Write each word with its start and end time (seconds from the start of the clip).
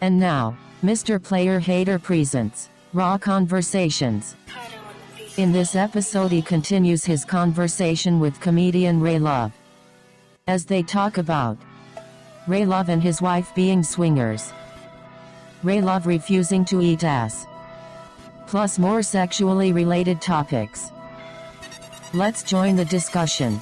And 0.00 0.18
now, 0.18 0.56
Mr. 0.82 1.22
Player 1.22 1.58
Hater 1.58 1.98
presents 1.98 2.70
Raw 2.94 3.18
Conversations. 3.18 4.34
In 5.36 5.52
this 5.52 5.76
episode, 5.76 6.30
he 6.30 6.40
continues 6.40 7.04
his 7.04 7.24
conversation 7.24 8.18
with 8.18 8.40
comedian 8.40 9.00
Ray 9.00 9.18
Love. 9.18 9.52
As 10.46 10.64
they 10.64 10.82
talk 10.82 11.18
about 11.18 11.58
Ray 12.46 12.64
Love 12.64 12.88
and 12.88 13.02
his 13.02 13.20
wife 13.20 13.54
being 13.54 13.82
swingers, 13.82 14.52
Ray 15.62 15.82
Love 15.82 16.06
refusing 16.06 16.64
to 16.64 16.80
eat 16.80 17.04
ass, 17.04 17.46
plus 18.46 18.78
more 18.78 19.02
sexually 19.02 19.70
related 19.72 20.22
topics. 20.22 20.90
Let's 22.14 22.42
join 22.42 22.74
the 22.74 22.86
discussion. 22.86 23.60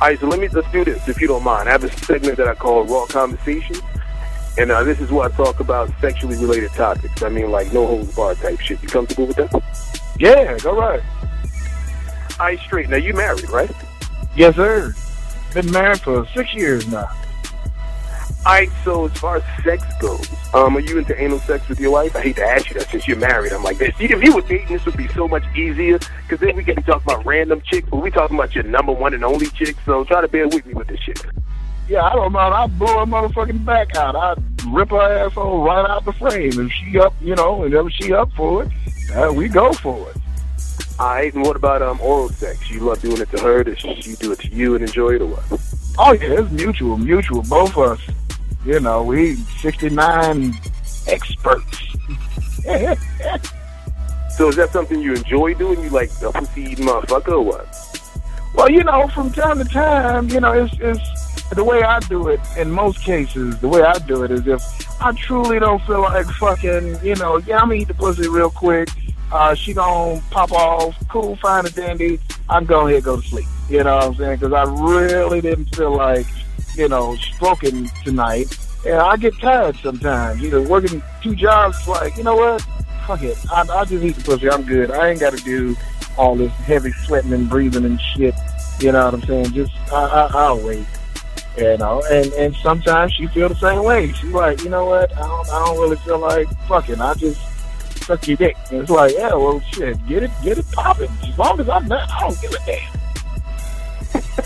All 0.00 0.08
right, 0.08 0.18
so 0.18 0.28
let 0.28 0.40
me 0.40 0.48
let's 0.48 0.70
do 0.72 0.82
this 0.82 1.06
if 1.08 1.20
you 1.20 1.28
don't 1.28 1.44
mind. 1.44 1.68
I 1.68 1.72
have 1.72 1.84
a 1.84 1.90
segment 1.90 2.38
that 2.38 2.48
I 2.48 2.54
call 2.54 2.84
Raw 2.84 3.04
Conversations, 3.04 3.82
and 4.56 4.70
uh, 4.70 4.82
this 4.82 4.98
is 4.98 5.10
where 5.10 5.28
I 5.28 5.36
talk 5.36 5.60
about 5.60 5.90
sexually 6.00 6.38
related 6.38 6.70
topics. 6.70 7.22
I 7.22 7.28
mean, 7.28 7.50
like 7.50 7.70
no 7.74 7.86
holds 7.86 8.16
barred 8.16 8.38
type 8.38 8.60
shit. 8.60 8.82
You 8.82 8.88
comfortable 8.88 9.26
with 9.26 9.36
that? 9.36 9.52
Yeah, 10.18 10.56
go 10.56 10.74
right. 10.74 11.02
All 12.40 12.46
right, 12.46 12.58
straight. 12.60 12.88
Now 12.88 12.96
you 12.96 13.12
married, 13.12 13.50
right? 13.50 13.70
Yes, 14.34 14.56
sir. 14.56 14.94
Been 15.52 15.70
married 15.70 16.00
for 16.00 16.26
six 16.28 16.54
years 16.54 16.88
now. 16.88 17.10
All 18.46 18.54
right, 18.54 18.70
so 18.84 19.04
as 19.04 19.12
far 19.18 19.36
as 19.36 19.42
sex 19.62 19.84
goes, 20.00 20.26
um, 20.54 20.74
are 20.74 20.80
you 20.80 20.96
into 20.96 21.20
anal 21.20 21.38
sex 21.40 21.68
with 21.68 21.78
your 21.78 21.90
wife? 21.90 22.16
I 22.16 22.22
hate 22.22 22.36
to 22.36 22.44
ask 22.44 22.70
you 22.70 22.78
that 22.78 22.88
since 22.88 23.06
you're 23.06 23.18
married. 23.18 23.52
I'm 23.52 23.62
like, 23.62 23.76
this. 23.76 23.94
If 24.00 24.22
you 24.22 24.34
were 24.34 24.40
dating, 24.40 24.68
this 24.68 24.86
would 24.86 24.96
be 24.96 25.08
so 25.08 25.28
much 25.28 25.44
easier 25.54 25.98
because 25.98 26.40
then 26.40 26.56
we 26.56 26.62
get 26.62 26.76
to 26.76 26.82
talk 26.82 27.02
about 27.04 27.26
random 27.26 27.60
chicks, 27.60 27.86
but 27.90 27.98
we 27.98 28.10
talking 28.10 28.36
about 28.38 28.54
your 28.54 28.64
number 28.64 28.92
one 28.92 29.12
and 29.12 29.22
only 29.24 29.48
chick. 29.48 29.76
So 29.84 30.04
try 30.04 30.22
to 30.22 30.28
bear 30.28 30.48
with 30.48 30.64
me 30.64 30.72
with 30.72 30.88
this 30.88 30.98
shit. 31.00 31.22
Yeah, 31.86 32.02
I 32.02 32.14
don't 32.14 32.32
mind. 32.32 32.54
I 32.54 32.66
blow 32.66 33.00
her 33.00 33.04
motherfucking 33.04 33.62
back 33.66 33.94
out. 33.96 34.16
I 34.16 34.34
rip 34.68 34.88
her 34.88 35.26
asshole 35.26 35.62
right 35.62 35.90
out 35.90 36.06
the 36.06 36.12
frame. 36.14 36.58
If 36.58 36.72
she 36.72 36.98
up, 36.98 37.12
you 37.20 37.34
know, 37.34 37.56
whenever 37.56 37.90
she 37.90 38.14
up 38.14 38.32
for 38.32 38.62
it, 38.62 38.70
uh, 39.14 39.30
we 39.34 39.48
go 39.48 39.74
for 39.74 40.08
it. 40.08 40.16
All 40.98 41.08
right, 41.08 41.34
and 41.34 41.42
what 41.44 41.56
about 41.56 41.82
um 41.82 42.00
oral 42.00 42.30
sex? 42.30 42.70
You 42.70 42.80
love 42.80 43.02
doing 43.02 43.20
it 43.20 43.30
to 43.32 43.42
her? 43.42 43.64
Does 43.64 43.78
she 43.78 44.14
do 44.16 44.32
it 44.32 44.38
to 44.38 44.48
you 44.48 44.76
and 44.76 44.84
enjoy 44.84 45.16
it 45.16 45.20
or 45.20 45.26
what? 45.26 45.60
Oh 45.98 46.12
yeah, 46.12 46.40
it's 46.40 46.50
mutual, 46.52 46.96
mutual. 46.96 47.42
Both 47.42 47.76
of 47.76 47.78
us. 47.78 48.00
You 48.64 48.80
know, 48.80 49.02
we 49.02 49.34
69 49.34 50.54
experts. 51.06 51.96
So 54.40 54.48
is 54.48 54.56
that 54.56 54.70
something 54.70 55.02
you 55.02 55.12
enjoy 55.12 55.52
doing? 55.52 55.82
You 55.82 55.90
like 55.90 56.10
a 56.22 56.32
pussy 56.32 56.62
eating 56.62 56.86
motherfucker 56.86 57.32
or 57.32 57.42
what? 57.42 58.00
Well, 58.54 58.70
you 58.70 58.82
know, 58.82 59.06
from 59.08 59.30
time 59.30 59.58
to 59.58 59.64
time, 59.66 60.30
you 60.30 60.40
know, 60.40 60.52
it's, 60.52 60.74
it's 60.80 61.50
the 61.50 61.62
way 61.62 61.82
I 61.82 62.00
do 62.00 62.28
it. 62.28 62.40
In 62.56 62.70
most 62.70 63.00
cases, 63.02 63.58
the 63.58 63.68
way 63.68 63.82
I 63.82 63.98
do 63.98 64.22
it 64.24 64.30
is 64.30 64.46
if 64.46 64.62
I 64.98 65.12
truly 65.12 65.58
don't 65.58 65.82
feel 65.82 66.00
like 66.00 66.26
fucking, 66.26 67.04
you 67.04 67.16
know, 67.16 67.36
yeah, 67.38 67.58
I'm 67.58 67.68
gonna 67.68 67.82
eat 67.82 67.88
the 67.88 67.94
pussy 67.94 68.28
real 68.28 68.48
quick. 68.48 68.88
Uh, 69.30 69.54
she 69.54 69.74
gonna 69.74 70.22
pop 70.30 70.52
off, 70.52 70.96
cool, 71.10 71.36
fine 71.36 71.66
and 71.66 71.74
dandy. 71.74 72.18
I'm 72.48 72.64
going 72.64 72.94
to 72.94 73.02
go 73.02 73.20
to 73.20 73.26
sleep. 73.28 73.46
You 73.68 73.84
know 73.84 73.96
what 73.96 74.04
I'm 74.04 74.14
saying? 74.14 74.38
Because 74.38 74.54
I 74.54 74.64
really 74.64 75.42
didn't 75.42 75.76
feel 75.76 75.94
like, 75.94 76.26
you 76.76 76.88
know, 76.88 77.16
stroking 77.16 77.90
tonight. 78.04 78.56
And 78.86 78.94
I 78.94 79.16
get 79.16 79.38
tired 79.38 79.76
sometimes. 79.76 80.40
You 80.40 80.50
know, 80.50 80.62
working 80.62 81.02
two 81.22 81.34
jobs, 81.34 81.86
like, 81.86 82.16
you 82.16 82.24
know 82.24 82.36
what? 82.36 82.62
Fuck 83.06 83.22
it. 83.22 83.38
I, 83.50 83.66
I'll 83.70 83.84
just 83.84 84.04
eat 84.04 84.16
the 84.16 84.22
pussy. 84.22 84.50
I'm 84.50 84.62
good. 84.62 84.90
I 84.90 85.10
ain't 85.10 85.20
got 85.20 85.36
to 85.36 85.44
do 85.44 85.76
all 86.16 86.34
this 86.34 86.52
heavy 86.52 86.92
sweating 87.04 87.32
and 87.32 87.48
breathing 87.48 87.84
and 87.84 88.00
shit. 88.00 88.34
You 88.80 88.92
know 88.92 89.04
what 89.06 89.14
I'm 89.14 89.22
saying? 89.22 89.52
Just 89.52 89.72
I, 89.92 90.04
I, 90.04 90.30
I'll 90.32 90.60
wait. 90.60 90.86
You 91.58 91.76
know, 91.78 92.02
and 92.10 92.32
and 92.34 92.54
sometimes 92.56 93.12
she 93.12 93.26
feel 93.26 93.48
the 93.48 93.54
same 93.56 93.82
way. 93.82 94.12
She's 94.12 94.30
like, 94.30 94.62
you 94.62 94.70
know 94.70 94.86
what? 94.86 95.12
I 95.16 95.20
don't 95.20 95.50
I 95.50 95.64
don't 95.64 95.78
really 95.78 95.96
feel 95.96 96.18
like 96.18 96.48
fucking. 96.68 97.00
I 97.00 97.14
just 97.14 97.40
suck 98.04 98.26
your 98.26 98.36
dick. 98.36 98.56
And 98.70 98.82
it's 98.82 98.90
like, 98.90 99.12
yeah, 99.14 99.34
well, 99.34 99.60
shit, 99.72 99.96
get 100.06 100.22
it 100.22 100.30
get 100.42 100.58
it 100.58 100.70
popping. 100.72 101.10
As 101.22 101.38
long 101.38 101.60
as 101.60 101.68
I'm 101.68 101.86
not, 101.88 102.08
I 102.10 102.20
don't 102.20 102.40
give 102.40 102.52
a 102.52 102.58
damn. 102.64 103.00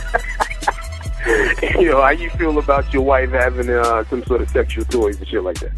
you 1.78 1.90
know, 1.90 2.02
how 2.02 2.10
you 2.10 2.30
feel 2.30 2.58
about 2.58 2.92
your 2.92 3.02
wife 3.02 3.30
having 3.30 3.70
uh, 3.70 4.04
some 4.04 4.24
sort 4.24 4.42
of 4.42 4.50
sexual 4.50 4.84
toys 4.84 5.18
and 5.18 5.28
shit 5.28 5.42
like 5.42 5.58
that? 5.60 5.72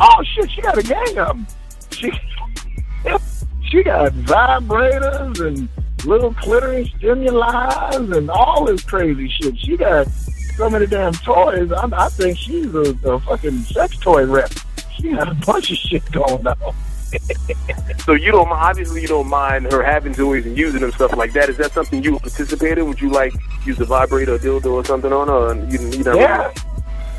Oh 0.00 0.22
shit, 0.24 0.50
she 0.50 0.62
got 0.62 0.78
a 0.78 0.82
gang 0.82 1.18
of 1.18 1.28
them. 1.28 1.46
She 1.90 2.10
she 3.70 3.82
got 3.82 4.12
vibrators 4.12 5.40
and 5.46 5.68
little 6.04 6.34
clitoris 6.34 6.88
stimuli 6.98 7.90
and 7.94 8.30
all 8.30 8.64
this 8.64 8.82
crazy 8.82 9.28
shit. 9.28 9.56
She 9.58 9.76
got 9.76 10.08
so 10.56 10.68
many 10.68 10.86
damn 10.86 11.12
toys. 11.12 11.70
I, 11.72 11.88
I 11.92 12.08
think 12.08 12.38
she's 12.38 12.74
a, 12.74 12.96
a 13.04 13.20
fucking 13.20 13.58
sex 13.60 13.96
toy 13.98 14.26
rep. 14.26 14.52
She 14.96 15.12
got 15.12 15.28
a 15.28 15.34
bunch 15.34 15.70
of 15.70 15.76
shit 15.76 16.10
going 16.12 16.46
on. 16.46 16.74
So 18.04 18.14
you 18.14 18.32
don't 18.32 18.48
obviously 18.48 19.00
you 19.02 19.06
don't 19.06 19.28
mind 19.28 19.70
her 19.70 19.80
having 19.80 20.12
toys 20.12 20.44
and 20.44 20.58
using 20.58 20.80
them 20.80 20.90
stuff 20.90 21.16
like 21.16 21.32
that. 21.34 21.48
Is 21.48 21.56
that 21.58 21.70
something 21.70 22.02
you 22.02 22.14
would 22.14 22.22
participate 22.22 22.76
in? 22.76 22.88
Would 22.88 23.00
you 23.00 23.10
like 23.10 23.32
use 23.64 23.78
a 23.78 23.84
vibrator, 23.84 24.34
or 24.34 24.38
dildo, 24.38 24.72
or 24.72 24.84
something 24.84 25.12
on 25.12 25.28
her? 25.28 25.52
And 25.52 25.72
you, 25.72 25.78
you 25.98 26.02
know, 26.02 26.14
Yeah. 26.14 26.52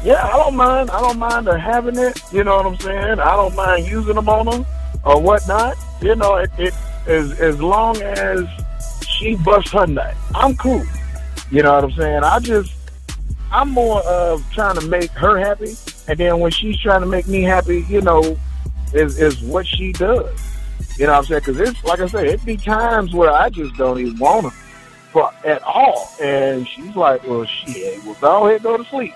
Yeah, 0.04 0.22
I 0.22 0.36
don't 0.36 0.58
mind. 0.58 0.92
I 0.92 1.00
don't 1.00 1.18
mind 1.18 1.48
her 1.48 1.58
having 1.58 1.98
it. 1.98 2.22
You 2.34 2.44
know 2.44 2.58
what 2.58 2.66
I'm 2.66 2.78
saying? 2.78 3.22
I 3.22 3.36
don't 3.38 3.56
mind 3.56 3.88
using 3.88 4.16
them 4.16 4.28
on 4.28 4.48
her 4.48 4.66
or 5.06 5.22
whatnot. 5.22 5.78
You 6.02 6.16
know, 6.16 6.36
it, 6.36 6.52
it 6.58 6.74
as 7.08 7.40
as 7.40 7.62
long 7.62 8.02
as 8.02 8.46
she 9.08 9.36
busts 9.36 9.72
her 9.72 9.88
nut, 9.88 10.14
I'm 10.36 10.58
cool. 10.58 10.84
You 11.50 11.64
know 11.64 11.76
what 11.76 11.86
I'm 11.86 11.92
saying? 11.94 12.24
I 12.26 12.40
just 12.40 12.74
I'm 13.54 13.70
more 13.70 14.02
of 14.02 14.44
trying 14.52 14.76
to 14.76 14.86
make 14.88 15.12
her 15.12 15.38
happy, 15.38 15.76
and 16.10 16.18
then 16.18 16.40
when 16.40 16.52
she's 16.52 16.78
trying 16.78 17.02
to 17.02 17.08
make 17.08 17.28
me 17.28 17.42
happy, 17.44 17.86
you 17.88 18.02
know, 18.02 18.38
is 18.94 19.20
is 19.20 19.42
what 19.42 19.66
she 19.66 19.92
does. 19.92 20.40
You 20.98 21.08
know 21.08 21.14
what 21.14 21.20
I'm 21.20 21.26
saying? 21.26 21.42
Because 21.46 21.60
it's 21.60 21.84
like 21.84 22.00
I 22.00 22.08
said, 22.08 22.28
it 22.28 22.46
be 22.46 22.58
times 22.58 23.14
where 23.14 23.32
I 23.32 23.50
just 23.50 23.76
don't 23.76 24.00
even 24.00 24.18
want 24.18 24.46
her 24.46 24.52
for 25.12 25.32
at 25.46 25.62
all, 25.64 26.10
and 26.22 26.68
she's 26.68 26.96
like, 26.96 27.28
"Well, 27.28 27.46
shit, 27.46 28.04
well, 28.04 28.18
go 28.22 28.48
ahead, 28.48 28.64
go 28.64 28.78
to 28.78 28.84
sleep." 28.86 29.14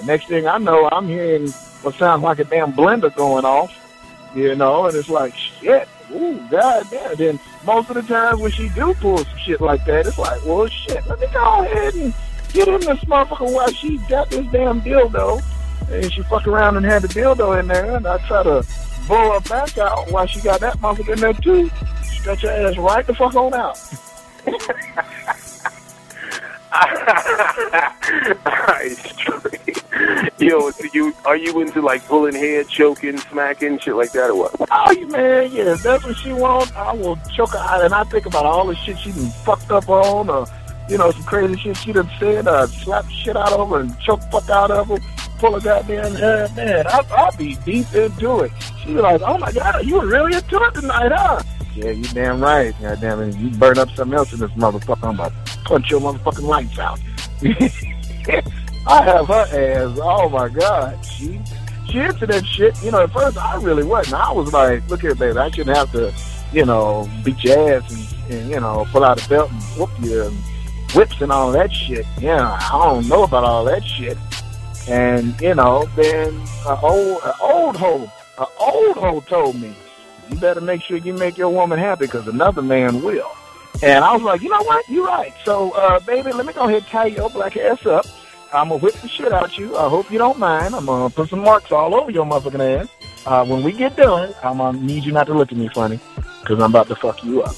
The 0.00 0.06
next 0.06 0.28
thing 0.28 0.46
I 0.46 0.58
know, 0.58 0.88
I'm 0.90 1.06
hearing 1.06 1.50
what 1.82 1.94
sounds 1.94 2.22
like 2.22 2.38
a 2.38 2.44
damn 2.44 2.72
blender 2.72 3.14
going 3.14 3.44
off, 3.44 3.74
you 4.34 4.54
know, 4.54 4.86
and 4.86 4.96
it's 4.96 5.08
like, 5.08 5.34
shit, 5.34 5.88
ooh, 6.12 6.40
goddamn. 6.50 7.16
Then 7.16 7.40
most 7.64 7.90
of 7.90 7.96
the 7.96 8.02
times 8.02 8.40
when 8.40 8.50
she 8.50 8.68
do 8.70 8.94
pull 8.94 9.18
some 9.18 9.38
shit 9.38 9.60
like 9.60 9.84
that, 9.86 10.06
it's 10.06 10.18
like, 10.18 10.44
well, 10.44 10.66
shit, 10.68 11.06
let 11.06 11.20
me 11.20 11.26
go 11.32 11.64
ahead 11.64 11.94
and 11.94 12.14
get 12.52 12.68
in 12.68 12.80
this 12.80 12.98
motherfucker 13.04 13.52
while 13.52 13.70
she 13.72 13.98
got 14.08 14.30
this 14.30 14.46
damn 14.52 14.80
dildo. 14.82 15.42
And 15.90 16.12
she 16.12 16.22
fuck 16.22 16.46
around 16.46 16.76
and 16.76 16.86
had 16.86 17.02
the 17.02 17.08
dildo 17.08 17.58
in 17.58 17.66
there, 17.66 17.96
and 17.96 18.06
I 18.06 18.18
try 18.26 18.42
to 18.42 18.62
blow 19.10 19.32
her 19.32 19.40
back 19.40 19.76
out 19.76 20.08
while 20.12 20.24
she 20.24 20.40
got 20.40 20.60
that 20.60 20.76
motherfucker 20.76 21.14
in 21.14 21.20
there 21.20 21.32
too. 21.32 21.68
Stretch 22.04 22.42
her 22.42 22.48
ass 22.48 22.78
right 22.78 23.04
the 23.04 23.14
fuck 23.14 23.34
on 23.34 23.52
out. 23.54 23.76
Yo, 30.38 30.70
so 30.70 30.84
you 30.94 31.12
are 31.24 31.36
you 31.36 31.60
into 31.60 31.82
like 31.82 32.04
pulling 32.06 32.34
hair, 32.34 32.62
choking, 32.64 33.18
smacking, 33.18 33.78
shit 33.80 33.96
like 33.96 34.12
that, 34.12 34.30
or 34.30 34.36
what? 34.36 34.54
Oh, 34.70 35.06
man, 35.08 35.50
yeah, 35.52 35.72
if 35.72 35.82
that's 35.82 36.04
what 36.04 36.16
she 36.16 36.32
wants, 36.32 36.72
I 36.72 36.92
will 36.92 37.16
choke 37.34 37.50
her 37.50 37.58
out. 37.58 37.84
And 37.84 37.92
I 37.92 38.04
think 38.04 38.26
about 38.26 38.46
all 38.46 38.68
the 38.68 38.76
shit 38.76 38.98
she 39.00 39.10
done 39.10 39.28
fucked 39.44 39.72
up 39.72 39.88
on, 39.88 40.30
or, 40.30 40.46
you 40.90 40.98
know, 40.98 41.10
some 41.12 41.22
crazy 41.22 41.56
shit 41.56 41.76
she 41.76 41.92
done 41.92 42.10
said, 42.18 42.48
uh, 42.48 42.66
slap 42.66 43.08
shit 43.08 43.36
out 43.36 43.52
of 43.52 43.70
her 43.70 43.80
and 43.80 43.98
choke 44.00 44.22
fuck 44.30 44.50
out 44.50 44.70
of 44.70 44.88
her, 44.88 44.98
pull 45.38 45.54
a 45.54 45.60
goddamn 45.60 46.14
hair. 46.16 46.48
Man, 46.56 46.86
I, 46.88 47.04
I'll 47.12 47.36
be 47.36 47.54
deep 47.64 47.94
into 47.94 48.40
it. 48.40 48.52
She 48.82 48.94
was 48.94 49.02
like, 49.02 49.22
oh 49.22 49.38
my 49.38 49.52
God, 49.52 49.86
you 49.86 49.94
were 49.94 50.06
really 50.06 50.34
into 50.34 50.56
it 50.56 50.74
tonight, 50.74 51.12
huh? 51.12 51.42
Yeah, 51.76 51.90
you 51.90 52.04
damn 52.04 52.40
right. 52.40 52.74
Goddamn 52.80 53.20
it, 53.20 53.36
you 53.36 53.50
burn 53.50 53.78
up 53.78 53.88
something 53.90 54.18
else 54.18 54.32
in 54.32 54.40
this 54.40 54.50
motherfucker. 54.50 55.08
I'm 55.08 55.14
about 55.14 55.32
to 55.46 55.58
punch 55.60 55.90
your 55.90 56.00
motherfucking 56.00 56.42
lights 56.42 56.78
out. 56.78 56.98
I 58.86 59.04
have 59.04 59.28
her 59.28 59.46
ass. 59.52 59.98
Oh 60.02 60.28
my 60.28 60.48
god, 60.48 61.04
she 61.04 61.40
she 61.88 61.98
into 61.98 62.26
that 62.26 62.44
shit. 62.44 62.82
You 62.82 62.90
know, 62.90 63.02
at 63.02 63.12
first 63.12 63.38
I 63.38 63.54
really 63.62 63.84
wasn't. 63.84 64.16
I 64.16 64.32
was 64.32 64.52
like, 64.52 64.86
look 64.88 65.02
here, 65.02 65.14
baby, 65.14 65.38
I 65.38 65.50
shouldn't 65.50 65.76
have 65.76 65.92
to, 65.92 66.12
you 66.52 66.64
know, 66.64 67.08
beat 67.24 67.42
your 67.44 67.76
ass 67.76 67.90
and, 67.92 68.32
and 68.32 68.50
you 68.50 68.58
know, 68.58 68.86
pull 68.90 69.04
out 69.04 69.24
a 69.24 69.28
belt 69.28 69.52
and 69.52 69.62
whoop 69.62 69.90
you 70.00 70.24
and 70.24 70.36
whips 70.94 71.20
and 71.20 71.32
all 71.32 71.52
that 71.52 71.72
shit. 71.72 72.06
Yeah, 72.18 72.58
I 72.60 72.84
don't 72.84 73.08
know 73.08 73.24
about 73.24 73.44
all 73.44 73.64
that 73.64 73.84
shit. 73.84 74.16
And 74.88 75.38
you 75.40 75.54
know, 75.54 75.86
then 75.96 76.34
an 76.66 76.78
old 76.82 77.22
an 77.24 77.32
old 77.40 77.76
hoe, 77.76 78.10
an 78.38 78.46
old 78.58 78.96
hoe 78.96 79.20
told 79.20 79.60
me, 79.60 79.74
you 80.30 80.36
better 80.36 80.60
make 80.60 80.82
sure 80.82 80.96
you 80.96 81.12
make 81.12 81.36
your 81.36 81.50
woman 81.50 81.78
happy 81.78 82.06
because 82.06 82.26
another 82.26 82.62
man 82.62 83.02
will. 83.02 83.30
And 83.82 84.04
I 84.04 84.12
was 84.12 84.22
like, 84.22 84.42
you 84.42 84.48
know 84.48 84.62
what? 84.62 84.88
You're 84.88 85.06
right. 85.06 85.32
So, 85.44 85.70
uh, 85.70 86.00
baby, 86.00 86.32
let 86.32 86.44
me 86.44 86.52
go 86.52 86.62
ahead 86.62 86.78
and 86.78 86.86
tie 86.86 87.06
your 87.06 87.30
black 87.30 87.56
ass 87.56 87.86
up. 87.86 88.04
I'm 88.52 88.68
gonna 88.68 88.80
whip 88.80 88.94
the 88.94 89.08
shit 89.08 89.32
out 89.32 89.56
you. 89.56 89.76
I 89.76 89.88
hope 89.88 90.10
you 90.10 90.18
don't 90.18 90.38
mind. 90.38 90.74
I'm 90.74 90.86
gonna 90.86 91.08
put 91.08 91.30
some 91.30 91.40
marks 91.40 91.70
all 91.70 91.94
over 91.94 92.10
your 92.10 92.26
motherfucking 92.26 92.80
ass. 92.80 92.88
Uh, 93.24 93.44
when 93.44 93.62
we 93.62 93.72
get 93.72 93.96
done, 93.96 94.34
I'm 94.42 94.58
gonna 94.58 94.78
need 94.78 95.04
you 95.04 95.12
not 95.12 95.28
to 95.28 95.34
look 95.34 95.52
at 95.52 95.58
me 95.58 95.68
funny, 95.68 96.00
cause 96.44 96.58
I'm 96.60 96.70
about 96.70 96.88
to 96.88 96.96
fuck 96.96 97.22
you 97.22 97.42
up. 97.42 97.54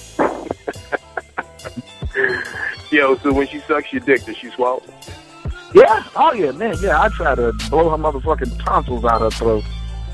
Yo, 2.93 3.17
so 3.17 3.33
when 3.33 3.49
she 3.49 3.59
sucks 3.61 3.91
your 3.91 4.03
dick, 4.03 4.23
does 4.27 4.37
she 4.37 4.51
swallow? 4.51 4.83
Yeah, 5.75 6.05
oh 6.15 6.35
yeah, 6.35 6.51
man, 6.51 6.77
yeah. 6.83 7.01
I 7.01 7.09
try 7.09 7.35
to 7.35 7.55
blow 7.71 7.89
her 7.89 7.97
motherfucking 7.97 8.63
tonsils 8.63 9.03
out 9.07 9.23
her 9.23 9.31
throat. 9.31 9.65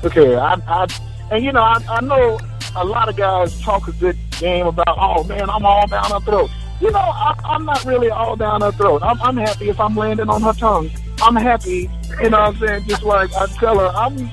Okay, 0.05 0.37
I, 0.37 0.53
I, 0.65 0.87
and 1.29 1.43
you 1.43 1.51
know, 1.51 1.61
I, 1.61 1.83
I 1.89 1.99
know 1.99 2.39
a 2.77 2.85
lot 2.85 3.09
of 3.09 3.17
guys 3.17 3.59
talk 3.59 3.89
a 3.89 3.91
good 3.91 4.17
game 4.39 4.65
about, 4.65 4.95
oh 4.97 5.25
man, 5.25 5.49
I'm 5.49 5.65
all 5.65 5.87
down 5.87 6.09
her 6.09 6.21
throat. 6.21 6.49
You 6.79 6.89
know, 6.91 6.99
I, 6.99 7.35
I'm 7.43 7.65
not 7.65 7.83
really 7.83 8.09
all 8.09 8.37
down 8.37 8.61
her 8.61 8.71
throat. 8.71 9.03
I'm, 9.03 9.21
I'm 9.23 9.35
happy 9.35 9.67
if 9.67 9.77
I'm 9.77 9.97
landing 9.97 10.29
on 10.29 10.41
her 10.41 10.53
tongue. 10.53 10.89
I'm 11.21 11.35
happy, 11.35 11.89
you 12.21 12.29
know 12.29 12.39
what 12.39 12.55
I'm 12.55 12.57
saying? 12.65 12.87
Just 12.87 13.03
like 13.03 13.33
I 13.33 13.47
tell 13.47 13.77
her, 13.77 13.87
I'm, 13.87 14.31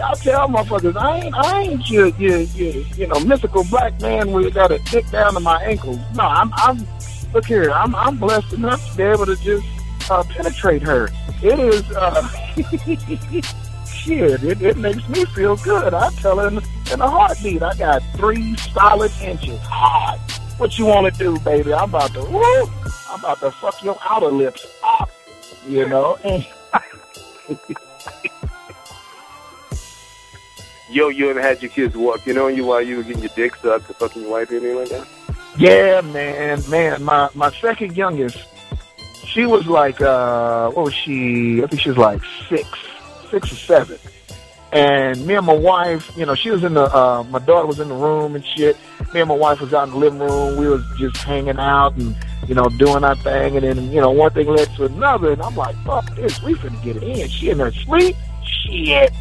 I 0.00 0.14
tell 0.14 0.46
motherfuckers, 0.46 0.96
I 0.96 1.18
ain't, 1.22 1.34
I 1.34 1.60
ain't 1.62 1.90
your, 1.90 2.06
your, 2.10 2.38
your, 2.38 2.86
you 2.94 3.08
know, 3.08 3.18
mythical 3.18 3.64
black 3.64 4.00
man 4.00 4.30
where 4.30 4.44
you 4.44 4.52
got 4.52 4.70
a 4.70 4.78
dick 4.78 5.10
down 5.10 5.34
to 5.34 5.40
my 5.40 5.60
ankles. 5.64 5.98
No, 6.14 6.22
I'm, 6.22 6.52
I'm, 6.54 6.86
look 7.32 7.46
here, 7.46 7.70
I'm, 7.70 7.94
I'm 7.94 8.16
blessed 8.16 8.52
enough 8.54 8.90
to 8.90 8.96
be 8.96 9.02
able 9.04 9.26
to 9.26 9.36
just 9.36 9.66
uh, 10.10 10.22
penetrate 10.24 10.82
her. 10.82 11.08
It 11.42 11.58
is, 11.58 11.90
uh, 11.92 12.28
shit, 13.86 14.42
it, 14.42 14.62
it 14.62 14.76
makes 14.76 15.08
me 15.08 15.24
feel 15.26 15.56
good. 15.56 15.94
I 15.94 16.10
tell 16.14 16.38
her 16.38 16.48
in, 16.48 16.58
in 16.92 17.00
a 17.00 17.08
heartbeat, 17.08 17.62
I 17.62 17.74
got 17.74 18.02
three 18.16 18.56
solid 18.56 19.12
inches 19.22 19.60
hard. 19.62 20.20
What 20.58 20.78
you 20.78 20.86
want 20.86 21.12
to 21.12 21.18
do, 21.18 21.38
baby? 21.40 21.72
I'm 21.72 21.88
about 21.88 22.12
to, 22.14 22.20
woo, 22.20 22.70
I'm 23.08 23.20
about 23.20 23.40
to 23.40 23.50
fuck 23.50 23.82
your 23.82 23.96
outer 24.08 24.26
lips 24.26 24.66
off, 24.82 25.10
you 25.66 25.88
know? 25.88 26.18
Yo, 30.90 31.08
you 31.08 31.30
ever 31.30 31.40
had 31.40 31.62
your 31.62 31.70
kids 31.70 31.96
walk? 31.96 32.16
walking 32.16 32.36
on 32.36 32.56
you 32.56 32.66
while 32.66 32.82
you 32.82 32.96
were 32.96 33.04
getting 33.04 33.22
your 33.22 33.30
dick 33.36 33.54
sucked 33.56 33.88
or 33.88 33.94
fucking 33.94 34.22
your 34.22 34.32
wife 34.32 34.50
or 34.50 34.56
anything 34.56 34.76
like 34.76 34.88
that? 34.88 35.06
Yeah, 35.60 36.00
man, 36.00 36.62
man. 36.70 37.02
My 37.02 37.28
my 37.34 37.50
second 37.52 37.94
youngest, 37.94 38.38
she 39.26 39.44
was 39.44 39.66
like, 39.66 40.00
uh, 40.00 40.70
what 40.70 40.86
was 40.86 40.94
she? 40.94 41.62
I 41.62 41.66
think 41.66 41.82
she 41.82 41.90
was 41.90 41.98
like 41.98 42.22
six, 42.48 42.66
six 43.30 43.52
or 43.52 43.56
seven. 43.56 43.98
And 44.72 45.26
me 45.26 45.34
and 45.34 45.44
my 45.44 45.52
wife, 45.52 46.16
you 46.16 46.24
know, 46.24 46.34
she 46.34 46.50
was 46.50 46.64
in 46.64 46.72
the, 46.74 46.84
uh, 46.84 47.24
my 47.24 47.40
daughter 47.40 47.66
was 47.66 47.78
in 47.78 47.88
the 47.88 47.94
room 47.94 48.36
and 48.36 48.46
shit. 48.46 48.74
Me 49.12 49.20
and 49.20 49.28
my 49.28 49.34
wife 49.34 49.60
was 49.60 49.74
out 49.74 49.88
in 49.88 49.90
the 49.94 49.98
living 49.98 50.20
room. 50.20 50.56
We 50.56 50.66
was 50.66 50.82
just 50.96 51.18
hanging 51.18 51.58
out 51.58 51.94
and, 51.96 52.16
you 52.48 52.54
know, 52.54 52.68
doing 52.78 53.04
our 53.04 53.16
thing. 53.16 53.56
And 53.56 53.64
then, 53.64 53.92
you 53.92 54.00
know, 54.00 54.12
one 54.12 54.30
thing 54.30 54.46
led 54.46 54.74
to 54.76 54.86
another. 54.86 55.32
And 55.32 55.42
I'm 55.42 55.56
like, 55.56 55.76
fuck 55.84 56.14
this. 56.16 56.40
We 56.42 56.54
finna 56.54 56.82
get 56.82 56.96
it 56.96 57.02
in. 57.02 57.28
She 57.28 57.50
in 57.50 57.58
her 57.58 57.70
sleep. 57.72 58.16
Shit. 58.44 59.12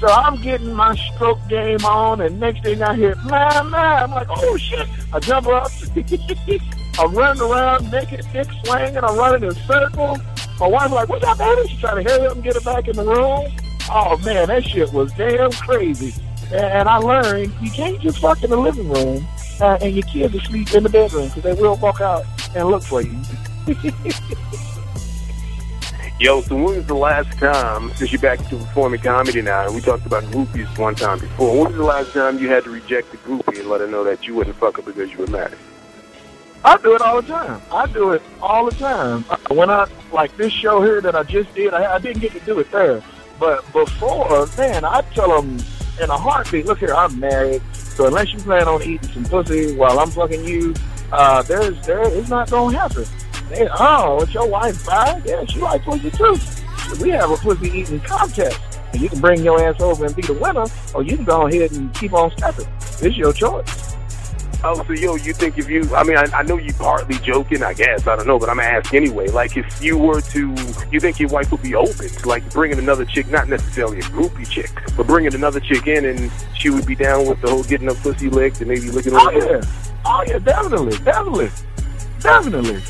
So 0.00 0.08
I'm 0.08 0.40
getting 0.42 0.74
my 0.74 0.94
stroke 0.94 1.38
game 1.48 1.84
on, 1.84 2.20
and 2.20 2.38
next 2.38 2.62
thing 2.62 2.82
I 2.82 2.94
hear, 2.94 3.14
man, 3.24 3.70
man, 3.70 4.02
I'm 4.02 4.10
like, 4.10 4.26
oh 4.28 4.56
shit! 4.58 4.86
I 5.12 5.20
jump 5.20 5.46
up, 5.46 5.70
I'm 6.98 7.14
running 7.14 7.42
around, 7.42 7.90
naked, 7.90 8.26
dick 8.32 8.48
swinging, 8.64 8.98
I'm 8.98 9.16
running 9.16 9.48
in 9.48 9.54
circles. 9.54 10.18
My 10.60 10.66
wife's 10.66 10.92
like, 10.92 11.08
what's 11.08 11.24
up, 11.24 11.38
baby? 11.38 11.68
She's 11.68 11.80
trying 11.80 12.04
to 12.04 12.10
hurry 12.10 12.26
up 12.26 12.34
and 12.34 12.44
get 12.44 12.56
it 12.56 12.64
back 12.64 12.88
in 12.88 12.96
the 12.96 13.04
room. 13.04 13.50
Oh 13.90 14.18
man, 14.24 14.48
that 14.48 14.64
shit 14.64 14.92
was 14.92 15.12
damn 15.14 15.50
crazy. 15.52 16.14
And 16.52 16.88
I 16.88 16.96
learned 16.98 17.52
you 17.60 17.70
can't 17.70 18.00
just 18.00 18.18
fuck 18.18 18.42
in 18.42 18.50
the 18.50 18.56
living 18.56 18.88
room 18.88 19.26
uh, 19.60 19.78
and 19.80 19.94
your 19.94 20.06
kids 20.06 20.34
asleep 20.34 20.74
in 20.74 20.82
the 20.82 20.88
bedroom 20.88 21.28
because 21.28 21.42
they 21.42 21.54
will 21.54 21.76
walk 21.76 22.00
out 22.00 22.24
and 22.54 22.68
look 22.68 22.82
for 22.82 23.02
you. 23.02 23.16
Yo, 26.18 26.40
so 26.40 26.54
when 26.54 26.76
was 26.76 26.86
the 26.86 26.94
last 26.94 27.30
time, 27.38 27.92
since 27.92 28.10
you're 28.10 28.18
back 28.18 28.38
to 28.48 28.56
performing 28.56 28.98
comedy 28.98 29.42
now, 29.42 29.66
and 29.66 29.74
we 29.74 29.82
talked 29.82 30.06
about 30.06 30.24
groupies 30.24 30.78
one 30.78 30.94
time 30.94 31.18
before, 31.18 31.54
when 31.54 31.66
was 31.66 31.76
the 31.76 31.84
last 31.84 32.10
time 32.14 32.38
you 32.38 32.48
had 32.48 32.64
to 32.64 32.70
reject 32.70 33.10
the 33.10 33.18
groupie 33.18 33.60
and 33.60 33.68
let 33.68 33.82
her 33.82 33.86
know 33.86 34.02
that 34.02 34.26
you 34.26 34.34
wouldn't 34.34 34.56
fuck 34.56 34.76
her 34.76 34.82
because 34.82 35.12
you 35.12 35.18
were 35.18 35.26
married? 35.26 35.58
I 36.64 36.78
do 36.78 36.94
it 36.94 37.02
all 37.02 37.20
the 37.20 37.28
time. 37.28 37.60
I 37.70 37.86
do 37.88 38.12
it 38.12 38.22
all 38.40 38.64
the 38.64 38.74
time. 38.76 39.24
When 39.50 39.68
I, 39.68 39.86
like 40.10 40.34
this 40.38 40.54
show 40.54 40.80
here 40.80 41.02
that 41.02 41.14
I 41.14 41.22
just 41.22 41.54
did, 41.54 41.74
I, 41.74 41.96
I 41.96 41.98
didn't 41.98 42.22
get 42.22 42.32
to 42.32 42.40
do 42.40 42.60
it 42.60 42.70
there. 42.70 43.02
But 43.38 43.70
before, 43.74 44.48
man, 44.56 44.86
I 44.86 45.02
tell 45.12 45.42
them 45.42 45.58
in 46.00 46.08
a 46.08 46.16
heartbeat, 46.16 46.64
look 46.64 46.78
here, 46.78 46.94
I'm 46.94 47.20
married, 47.20 47.60
so 47.74 48.06
unless 48.06 48.32
you 48.32 48.38
plan 48.38 48.66
on 48.66 48.82
eating 48.82 49.10
some 49.10 49.24
pussy 49.26 49.76
while 49.76 49.98
I'm 49.98 50.10
fucking 50.10 50.46
you, 50.46 50.74
uh, 51.12 51.42
there's, 51.42 51.86
there, 51.86 52.08
it's 52.08 52.30
not 52.30 52.50
going 52.50 52.72
to 52.72 52.80
happen. 52.80 53.04
They, 53.48 53.68
oh, 53.78 54.22
it's 54.22 54.34
your 54.34 54.48
wife 54.48 54.84
bi? 54.86 55.22
Yeah, 55.24 55.44
she 55.44 55.60
like 55.60 55.82
pussy 55.84 56.10
too. 56.10 56.36
We 57.00 57.10
have 57.10 57.30
a 57.30 57.36
pussy 57.36 57.70
eating 57.78 58.00
contest. 58.00 58.60
And 58.92 59.00
you 59.00 59.08
can 59.08 59.20
bring 59.20 59.44
your 59.44 59.62
ass 59.62 59.80
over 59.80 60.06
and 60.06 60.14
be 60.14 60.22
the 60.22 60.34
winner, 60.34 60.66
or 60.94 61.02
you 61.02 61.16
can 61.16 61.24
go 61.24 61.46
ahead 61.46 61.72
and 61.72 61.92
keep 61.94 62.12
on 62.12 62.30
stepping. 62.32 62.66
It's 63.02 63.16
your 63.16 63.32
choice. 63.32 63.96
Oh, 64.64 64.82
so 64.84 64.92
yo, 64.94 65.16
you 65.16 65.32
think 65.32 65.58
if 65.58 65.68
you, 65.68 65.94
I 65.94 66.02
mean, 66.02 66.16
I, 66.16 66.24
I 66.32 66.42
know 66.42 66.56
you 66.56 66.72
partly 66.74 67.16
joking, 67.18 67.62
I 67.62 67.74
guess, 67.74 68.06
I 68.06 68.16
don't 68.16 68.26
know, 68.26 68.38
but 68.38 68.48
I'm 68.48 68.56
gonna 68.56 68.68
ask 68.68 68.94
anyway. 68.94 69.28
Like, 69.28 69.56
if 69.56 69.82
you 69.82 69.98
were 69.98 70.20
to, 70.20 70.54
you 70.90 70.98
think 70.98 71.20
your 71.20 71.28
wife 71.28 71.52
would 71.52 71.62
be 71.62 71.74
open 71.74 72.08
to 72.08 72.28
like 72.28 72.48
bringing 72.50 72.78
another 72.78 73.04
chick, 73.04 73.28
not 73.28 73.48
necessarily 73.48 73.98
a 73.98 74.02
groupie 74.02 74.48
chick, 74.48 74.70
but 74.96 75.06
bringing 75.06 75.34
another 75.34 75.60
chick 75.60 75.86
in, 75.86 76.06
and 76.06 76.32
she 76.56 76.70
would 76.70 76.86
be 76.86 76.94
down 76.94 77.26
with 77.26 77.40
the 77.42 77.50
whole 77.50 77.64
getting 77.64 77.86
her 77.88 77.94
pussy 77.94 78.30
licked 78.30 78.60
and 78.60 78.68
maybe 78.68 78.90
licking 78.90 79.12
her. 79.12 79.18
Oh 79.20 79.30
yeah, 79.30 79.60
oh 80.04 80.24
yeah, 80.26 80.38
definitely, 80.38 80.98
definitely, 80.98 81.50
definitely. 82.20 82.82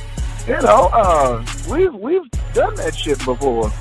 You 0.46 0.62
know, 0.62 0.90
uh, 0.92 1.44
we've 1.68 1.92
we've 1.94 2.30
done 2.54 2.76
that 2.76 2.94
shit 2.94 3.18
before. 3.24 3.72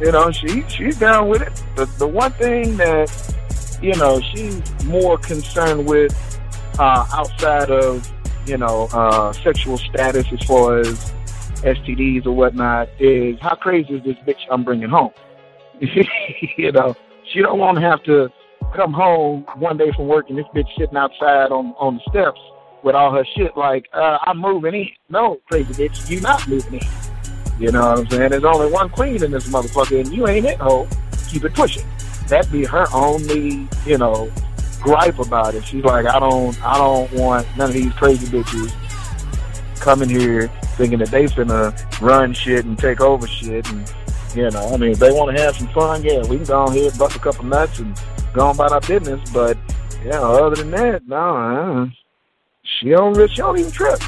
You 0.00 0.10
know, 0.10 0.32
she 0.32 0.64
she's 0.68 0.98
down 0.98 1.28
with 1.28 1.42
it. 1.42 1.62
The 1.76 1.84
the 1.98 2.08
one 2.08 2.32
thing 2.32 2.76
that 2.78 3.78
you 3.80 3.94
know 3.94 4.20
she's 4.20 4.84
more 4.84 5.16
concerned 5.16 5.86
with 5.86 6.12
uh, 6.80 7.06
outside 7.12 7.70
of 7.70 8.12
you 8.46 8.58
know 8.58 8.88
uh, 8.92 9.32
sexual 9.32 9.78
status 9.78 10.26
as 10.32 10.42
far 10.42 10.80
as 10.80 11.12
STDs 11.62 12.26
or 12.26 12.32
whatnot 12.32 12.88
is 12.98 13.38
how 13.40 13.54
crazy 13.54 13.94
is 13.94 14.02
this 14.02 14.16
bitch 14.26 14.40
I'm 14.50 14.64
bringing 14.64 14.88
home? 14.88 15.12
you 15.80 16.72
know, 16.72 16.96
she 17.32 17.42
don't 17.42 17.60
want 17.60 17.78
to 17.78 17.82
have 17.82 18.02
to 18.04 18.28
come 18.74 18.92
home 18.92 19.46
one 19.58 19.76
day 19.76 19.92
from 19.94 20.08
work 20.08 20.30
and 20.30 20.36
this 20.36 20.46
bitch 20.52 20.68
sitting 20.76 20.96
outside 20.96 21.52
on 21.52 21.74
on 21.78 21.94
the 21.94 22.10
steps 22.10 22.40
with 22.82 22.94
all 22.94 23.12
her 23.12 23.24
shit 23.36 23.56
like 23.56 23.88
uh, 23.92 24.18
I'm 24.22 24.38
moving 24.38 24.74
in. 24.74 24.88
No, 25.08 25.40
crazy 25.48 25.72
bitch, 25.74 26.10
you 26.10 26.20
not 26.20 26.46
moving 26.48 26.74
in. 26.74 26.86
You 27.58 27.70
know 27.70 27.90
what 27.90 27.98
I'm 28.00 28.08
saying? 28.08 28.30
There's 28.30 28.44
only 28.44 28.70
one 28.70 28.88
queen 28.88 29.22
in 29.22 29.30
this 29.30 29.48
motherfucker, 29.48 30.00
and 30.00 30.12
you 30.12 30.26
ain't 30.26 30.46
it. 30.46 30.58
Oh, 30.60 30.88
keep 31.28 31.44
it 31.44 31.54
pushing. 31.54 31.86
That 32.28 32.50
be 32.50 32.64
her 32.64 32.86
only, 32.92 33.68
you 33.86 33.98
know, 33.98 34.32
gripe 34.80 35.18
about 35.18 35.54
it. 35.54 35.64
She's 35.64 35.84
like, 35.84 36.06
I 36.06 36.18
don't, 36.18 36.60
I 36.64 36.76
don't 36.76 37.12
want 37.12 37.46
none 37.56 37.68
of 37.68 37.74
these 37.74 37.92
crazy 37.92 38.26
bitches 38.26 38.72
coming 39.80 40.08
here 40.08 40.48
thinking 40.76 40.98
that 41.00 41.10
they 41.10 41.26
finna 41.26 41.72
run 42.00 42.32
shit 42.32 42.64
and 42.64 42.78
take 42.78 43.00
over 43.00 43.26
shit. 43.26 43.68
And 43.70 43.92
you 44.34 44.50
know, 44.50 44.72
I 44.72 44.76
mean, 44.76 44.92
if 44.92 44.98
they 44.98 45.12
want 45.12 45.36
to 45.36 45.42
have 45.42 45.56
some 45.56 45.68
fun, 45.68 46.02
yeah, 46.02 46.20
we 46.26 46.36
can 46.38 46.46
go 46.46 46.64
ahead, 46.64 46.98
bust 46.98 47.16
a 47.16 47.18
couple 47.18 47.44
nuts, 47.44 47.78
and 47.78 48.00
go 48.32 48.46
on 48.46 48.54
about 48.54 48.72
our 48.72 48.80
business. 48.80 49.30
But 49.30 49.58
yeah, 50.04 50.20
other 50.20 50.56
than 50.56 50.70
that, 50.72 51.06
no, 51.06 51.36
uh, 51.36 51.86
she 52.62 52.90
don't, 52.90 53.16
she 53.30 53.36
don't 53.36 53.58
even 53.58 53.70
trip. 53.70 54.00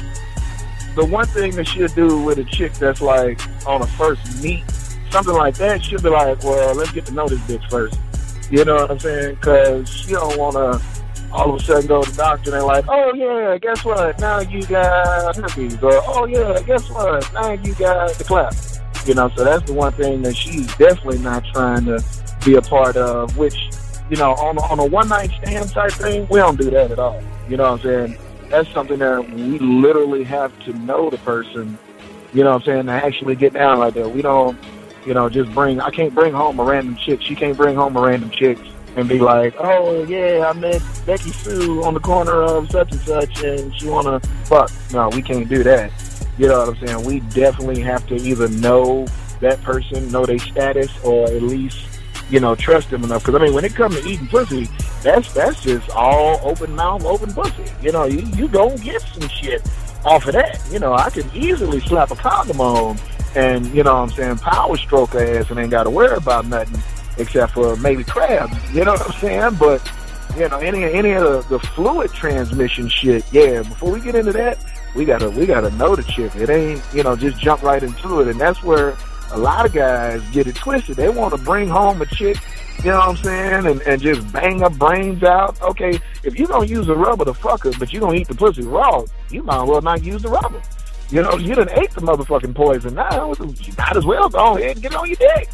The 0.95 1.05
one 1.05 1.25
thing 1.27 1.55
that 1.55 1.67
she'll 1.67 1.87
do 1.89 2.21
with 2.23 2.37
a 2.37 2.43
chick 2.45 2.73
that's 2.73 3.01
like 3.01 3.39
on 3.67 3.81
a 3.81 3.87
first 3.87 4.41
meet, 4.41 4.63
something 5.11 5.33
like 5.33 5.55
that, 5.55 5.83
she'll 5.83 6.01
be 6.01 6.09
like, 6.09 6.43
well, 6.43 6.73
let's 6.75 6.91
get 6.91 7.05
to 7.07 7.13
know 7.13 7.27
this 7.27 7.39
bitch 7.41 7.69
first. 7.69 7.99
You 8.51 8.63
know 8.63 8.75
what 8.75 8.91
I'm 8.91 8.99
saying? 8.99 9.35
Because 9.35 9.89
she 9.89 10.11
don't 10.11 10.37
want 10.37 10.55
to 10.55 10.81
all 11.31 11.53
of 11.53 11.61
a 11.61 11.63
sudden 11.63 11.87
go 11.87 12.01
to 12.01 12.09
the 12.09 12.15
doctor 12.15 12.51
and 12.51 12.53
they're 12.53 12.63
like, 12.63 12.85
oh 12.87 13.13
yeah, 13.13 13.57
guess 13.57 13.83
what? 13.83 14.17
Now 14.19 14.39
you 14.39 14.65
got 14.65 15.35
herpes. 15.35 15.81
Or, 15.81 16.01
oh 16.05 16.25
yeah, 16.25 16.61
guess 16.61 16.89
what? 16.89 17.33
Now 17.33 17.51
you 17.51 17.73
got 17.75 18.13
the 18.13 18.23
clap. 18.23 18.53
You 19.05 19.13
know, 19.15 19.29
so 19.35 19.43
that's 19.43 19.63
the 19.63 19.73
one 19.73 19.91
thing 19.93 20.21
that 20.21 20.35
she's 20.35 20.67
definitely 20.77 21.19
not 21.19 21.43
trying 21.53 21.85
to 21.85 22.03
be 22.45 22.55
a 22.55 22.61
part 22.61 22.95
of, 22.95 23.37
which, 23.37 23.69
you 24.09 24.15
know, 24.15 24.31
on, 24.33 24.57
on 24.57 24.79
a 24.79 24.85
one 24.85 25.09
night 25.09 25.31
stand 25.41 25.69
type 25.69 25.91
thing, 25.91 26.27
we 26.29 26.39
don't 26.39 26.59
do 26.59 26.69
that 26.71 26.91
at 26.91 26.99
all. 26.99 27.21
You 27.49 27.57
know 27.57 27.71
what 27.71 27.85
I'm 27.85 28.07
saying? 28.07 28.24
That's 28.49 28.71
something 28.71 28.99
that 28.99 29.29
we 29.31 29.59
literally 29.59 30.23
have 30.23 30.57
to 30.65 30.73
know 30.73 31.09
the 31.09 31.17
person, 31.19 31.77
you 32.33 32.43
know 32.43 32.51
what 32.51 32.61
I'm 32.61 32.65
saying, 32.65 32.85
to 32.85 32.91
actually 32.91 33.35
get 33.35 33.53
down 33.53 33.79
like 33.79 33.95
that. 33.95 34.09
We 34.09 34.21
don't 34.21 34.57
you 35.05 35.13
know, 35.13 35.29
just 35.29 35.53
bring. 35.53 35.79
I 35.79 35.91
can't 35.91 36.13
bring 36.13 36.33
home 36.33 36.59
a 36.59 36.63
random 36.63 36.95
chick. 36.95 37.21
She 37.21 37.35
can't 37.35 37.55
bring 37.55 37.75
home 37.75 37.95
a 37.95 38.01
random 38.01 38.31
chick 38.31 38.57
and 38.95 39.07
be 39.07 39.19
like, 39.19 39.53
"Oh 39.59 40.03
yeah, 40.05 40.49
I 40.49 40.53
met 40.53 40.81
Becky 41.05 41.31
Sue 41.31 41.83
on 41.83 41.93
the 41.93 41.99
corner 41.99 42.41
of 42.41 42.69
such 42.71 42.91
and 42.91 43.01
such, 43.01 43.43
and 43.43 43.75
she 43.79 43.87
wanna 43.87 44.19
fuck." 44.45 44.71
No, 44.91 45.09
we 45.09 45.21
can't 45.21 45.47
do 45.47 45.63
that. 45.63 45.91
You 46.37 46.47
know 46.47 46.59
what 46.59 46.69
I'm 46.69 46.87
saying? 46.87 47.05
We 47.05 47.19
definitely 47.19 47.81
have 47.81 48.05
to 48.07 48.15
either 48.15 48.49
know 48.49 49.05
that 49.41 49.61
person, 49.61 50.11
know 50.11 50.25
their 50.25 50.39
status, 50.39 50.91
or 51.03 51.25
at 51.25 51.41
least 51.41 51.77
you 52.29 52.39
know 52.39 52.55
trust 52.55 52.89
them 52.89 53.03
enough. 53.03 53.25
Because 53.25 53.41
I 53.41 53.45
mean, 53.45 53.53
when 53.53 53.65
it 53.65 53.75
comes 53.75 53.99
to 53.99 54.07
eating 54.07 54.27
pussy, 54.27 54.69
that's 55.03 55.33
that's 55.33 55.61
just 55.63 55.89
all 55.91 56.39
open 56.43 56.75
mouth, 56.75 57.05
open 57.05 57.33
pussy. 57.33 57.65
You 57.81 57.91
know, 57.91 58.05
you 58.05 58.19
you 58.35 58.47
gonna 58.47 58.77
get 58.77 59.01
some 59.01 59.29
shit 59.29 59.61
off 60.03 60.25
of 60.27 60.33
that. 60.33 60.61
You 60.71 60.79
know, 60.79 60.93
I 60.93 61.09
could 61.09 61.33
easily 61.35 61.79
slap 61.81 62.11
a 62.11 62.15
condom 62.15 62.61
on 62.61 62.97
and 63.35 63.65
you 63.73 63.83
know 63.83 63.93
what 63.93 64.01
I'm 64.01 64.09
saying, 64.11 64.37
power 64.37 64.77
stroke 64.77 65.11
her 65.11 65.39
ass 65.39 65.49
and 65.49 65.59
ain't 65.59 65.69
got 65.69 65.83
to 65.83 65.89
worry 65.89 66.15
about 66.15 66.45
nothing 66.47 66.81
except 67.17 67.53
for 67.53 67.75
maybe 67.75 68.03
crabs. 68.03 68.57
You 68.73 68.85
know 68.85 68.93
what 68.93 69.05
I'm 69.05 69.19
saying? 69.19 69.55
But 69.55 69.91
you 70.37 70.47
know, 70.47 70.57
any 70.59 70.83
any 70.83 71.11
of 71.11 71.23
the, 71.23 71.57
the 71.57 71.59
fluid 71.59 72.11
transmission 72.11 72.87
shit, 72.87 73.25
yeah. 73.31 73.61
Before 73.61 73.91
we 73.91 73.99
get 73.99 74.15
into 74.15 74.31
that, 74.33 74.57
we 74.95 75.05
gotta 75.05 75.29
we 75.29 75.45
gotta 75.45 75.69
know 75.71 75.95
the 75.95 76.03
chick. 76.03 76.35
It 76.35 76.49
ain't 76.49 76.81
you 76.93 77.03
know 77.03 77.15
just 77.15 77.37
jump 77.39 77.61
right 77.61 77.83
into 77.83 78.21
it, 78.21 78.29
and 78.29 78.39
that's 78.39 78.63
where 78.63 78.95
a 79.31 79.37
lot 79.37 79.65
of 79.65 79.73
guys 79.73 80.21
get 80.31 80.47
it 80.47 80.55
twisted. 80.55 80.95
They 80.95 81.09
want 81.09 81.33
to 81.35 81.41
bring 81.41 81.67
home 81.67 82.01
a 82.01 82.05
chick, 82.05 82.37
you 82.79 82.91
know 82.91 82.97
what 82.97 83.09
I'm 83.09 83.17
saying, 83.17 83.65
and, 83.65 83.81
and 83.81 84.01
just 84.01 84.31
bang 84.31 84.59
her 84.59 84.69
brains 84.69 85.23
out. 85.23 85.61
Okay, 85.61 85.99
if 86.23 86.37
you're 86.37 86.47
going 86.47 86.67
to 86.67 86.73
use 86.73 86.87
the 86.87 86.95
rubber 86.95 87.25
to 87.25 87.33
fuck 87.33 87.63
her, 87.63 87.71
but 87.79 87.91
you're 87.91 88.01
going 88.01 88.15
to 88.15 88.21
eat 88.21 88.27
the 88.27 88.35
pussy 88.35 88.63
raw, 88.63 89.03
you 89.29 89.43
might 89.43 89.63
as 89.63 89.69
well 89.69 89.81
not 89.81 90.03
use 90.03 90.21
the 90.21 90.29
rubber. 90.29 90.61
You 91.09 91.21
know, 91.21 91.37
you 91.37 91.53
done 91.53 91.69
ate 91.69 91.91
the 91.91 92.01
motherfucking 92.01 92.55
poison. 92.55 92.95
Now, 92.95 93.33
you 93.33 93.73
might 93.77 93.95
as 93.95 94.05
well 94.05 94.27
go 94.29 94.57
ahead 94.57 94.71
and 94.71 94.81
get 94.81 94.95
on 94.95 95.07
your 95.07 95.17
dick. 95.17 95.49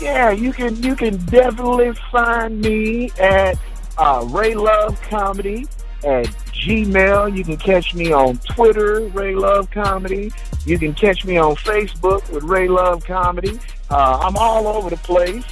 Yeah, 0.00 0.30
you 0.30 0.52
can 0.52 0.82
you 0.82 0.94
can 0.94 1.16
definitely 1.26 1.92
find 2.10 2.60
me 2.60 3.10
at 3.18 3.58
uh, 3.96 4.26
Ray 4.30 4.54
Love 4.54 5.00
Comedy 5.02 5.66
at 6.04 6.28
Gmail. 6.64 7.36
You 7.36 7.44
can 7.44 7.56
catch 7.56 7.94
me 7.94 8.12
on 8.12 8.38
Twitter, 8.38 9.00
Ray 9.08 9.34
Love 9.34 9.70
Comedy. 9.70 10.32
You 10.64 10.78
can 10.78 10.94
catch 10.94 11.24
me 11.24 11.36
on 11.36 11.54
Facebook 11.56 12.28
with 12.30 12.42
Ray 12.42 12.68
Love 12.68 13.04
Comedy. 13.04 13.58
Uh, 13.90 14.18
I'm 14.22 14.36
all 14.36 14.66
over 14.66 14.90
the 14.90 14.96
place. 14.96 15.44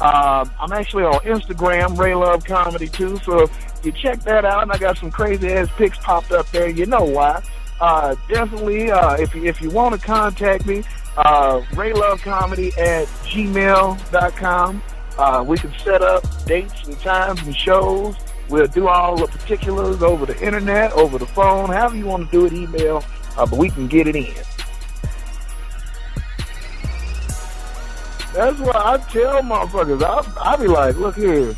Uh, 0.00 0.44
I'm 0.60 0.72
actually 0.72 1.04
on 1.04 1.20
Instagram, 1.20 1.98
Ray 1.98 2.14
Love 2.14 2.44
Comedy 2.44 2.88
too. 2.88 3.18
So 3.18 3.42
if 3.42 3.80
you 3.84 3.92
check 3.92 4.20
that 4.22 4.44
out, 4.44 4.62
and 4.62 4.72
I 4.72 4.78
got 4.78 4.98
some 4.98 5.10
crazy 5.10 5.52
ass 5.52 5.68
pics 5.76 5.98
popped 5.98 6.32
up 6.32 6.50
there. 6.50 6.68
You 6.68 6.86
know 6.86 7.04
why? 7.04 7.42
Uh, 7.80 8.14
definitely, 8.28 8.90
uh, 8.90 9.14
if 9.14 9.34
you, 9.34 9.44
if 9.44 9.60
you 9.60 9.70
want 9.70 9.98
to 9.98 10.04
contact 10.04 10.66
me, 10.66 10.84
uh, 11.16 11.60
raylovecomedy 11.72 12.76
at 12.78 13.06
gmail.com. 13.26 14.82
Uh, 15.18 15.44
we 15.46 15.58
can 15.58 15.72
set 15.84 16.00
up 16.00 16.24
dates 16.46 16.86
and 16.86 16.98
times 17.00 17.42
and 17.42 17.54
shows. 17.54 18.16
We'll 18.52 18.66
do 18.66 18.86
all 18.86 19.16
the 19.16 19.26
particulars 19.28 20.02
over 20.02 20.26
the 20.26 20.38
internet, 20.44 20.92
over 20.92 21.16
the 21.16 21.24
phone, 21.24 21.70
however 21.70 21.96
you 21.96 22.04
want 22.04 22.30
to 22.30 22.38
do 22.38 22.44
it, 22.44 22.52
email, 22.52 23.02
uh, 23.38 23.46
but 23.46 23.58
we 23.58 23.70
can 23.70 23.86
get 23.88 24.06
it 24.06 24.14
in. 24.14 24.34
That's 28.34 28.58
why 28.58 28.72
I 28.74 28.98
tell 29.10 29.40
motherfuckers, 29.40 30.02
I, 30.02 30.52
I 30.52 30.56
be 30.56 30.66
like, 30.66 30.96
look 30.96 31.16
here, 31.16 31.56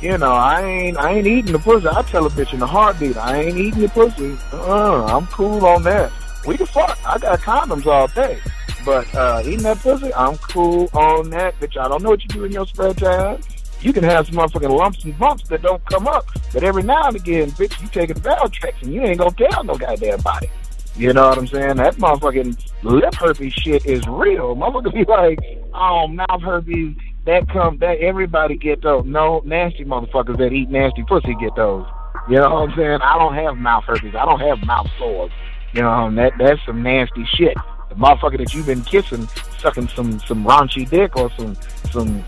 you 0.00 0.16
know, 0.16 0.30
I 0.30 0.62
ain't 0.62 0.96
I 0.96 1.14
ain't 1.14 1.26
eating 1.26 1.54
the 1.54 1.58
pussy. 1.58 1.88
I 1.88 2.02
tell 2.02 2.24
a 2.24 2.30
bitch 2.30 2.54
in 2.54 2.62
a 2.62 2.66
heartbeat, 2.68 3.16
I 3.16 3.40
ain't 3.40 3.58
eating 3.58 3.80
the 3.80 3.88
pussy. 3.88 4.38
Uh, 4.52 5.06
I'm 5.06 5.26
cool 5.26 5.66
on 5.66 5.82
that. 5.82 6.12
We 6.46 6.56
can 6.56 6.66
fuck. 6.66 6.96
I 7.04 7.18
got 7.18 7.40
condoms 7.40 7.86
all 7.86 8.06
day. 8.06 8.38
But 8.84 9.12
uh, 9.12 9.42
eating 9.44 9.64
that 9.64 9.78
pussy, 9.78 10.14
I'm 10.14 10.36
cool 10.36 10.88
on 10.92 11.30
that, 11.30 11.58
bitch. 11.58 11.76
I 11.76 11.88
don't 11.88 12.00
know 12.04 12.10
what 12.10 12.22
you 12.22 12.28
do 12.28 12.44
in 12.44 12.52
your 12.52 12.64
spare 12.68 12.94
time. 12.94 13.40
You 13.80 13.92
can 13.92 14.02
have 14.04 14.26
some 14.26 14.36
motherfucking 14.36 14.76
lumps 14.76 15.04
and 15.04 15.16
bumps 15.18 15.48
that 15.48 15.62
don't 15.62 15.84
come 15.86 16.08
up, 16.08 16.26
but 16.52 16.64
every 16.64 16.82
now 16.82 17.08
and 17.08 17.16
again, 17.16 17.50
bitch, 17.52 17.80
you 17.80 17.88
taking 17.88 18.16
Valtrex 18.16 18.82
and 18.82 18.92
you 18.92 19.02
ain't 19.02 19.18
gonna 19.18 19.30
tell 19.32 19.64
no 19.64 19.76
goddamn 19.76 20.20
body. 20.20 20.50
You 20.96 21.12
know 21.12 21.28
what 21.28 21.38
I'm 21.38 21.46
saying? 21.46 21.76
That 21.76 21.94
motherfucking 21.94 22.58
lip 22.82 23.14
herpes 23.14 23.52
shit 23.52 23.86
is 23.86 24.06
real. 24.08 24.56
Motherfucker 24.56 24.92
be 24.94 25.04
like, 25.04 25.38
oh, 25.72 26.08
mouth 26.08 26.42
herpes, 26.42 26.96
that 27.24 27.48
come, 27.48 27.78
that 27.78 27.98
everybody 27.98 28.56
get 28.56 28.82
those. 28.82 29.04
No, 29.06 29.42
nasty 29.44 29.84
motherfuckers 29.84 30.38
that 30.38 30.52
eat 30.52 30.70
nasty 30.70 31.04
pussy 31.04 31.36
get 31.40 31.54
those. 31.54 31.86
You 32.28 32.36
know 32.36 32.52
what 32.52 32.70
I'm 32.70 32.76
saying? 32.76 33.00
I 33.02 33.16
don't 33.16 33.34
have 33.34 33.56
mouth 33.56 33.84
herpes. 33.84 34.14
I 34.14 34.24
don't 34.24 34.40
have 34.40 34.64
mouth 34.66 34.88
sores. 34.98 35.30
You 35.72 35.82
know, 35.82 35.90
um, 35.90 36.14
that 36.16 36.32
that's 36.38 36.60
some 36.66 36.82
nasty 36.82 37.24
shit 37.34 37.56
the 37.88 37.94
motherfucker 37.94 38.38
that 38.38 38.54
you've 38.54 38.66
been 38.66 38.82
kissing, 38.82 39.26
sucking 39.58 39.88
some 39.88 40.18
some 40.20 40.44
raunchy 40.44 40.88
dick 40.88 41.16
or 41.16 41.30
some 41.36 41.56
some 41.90 42.24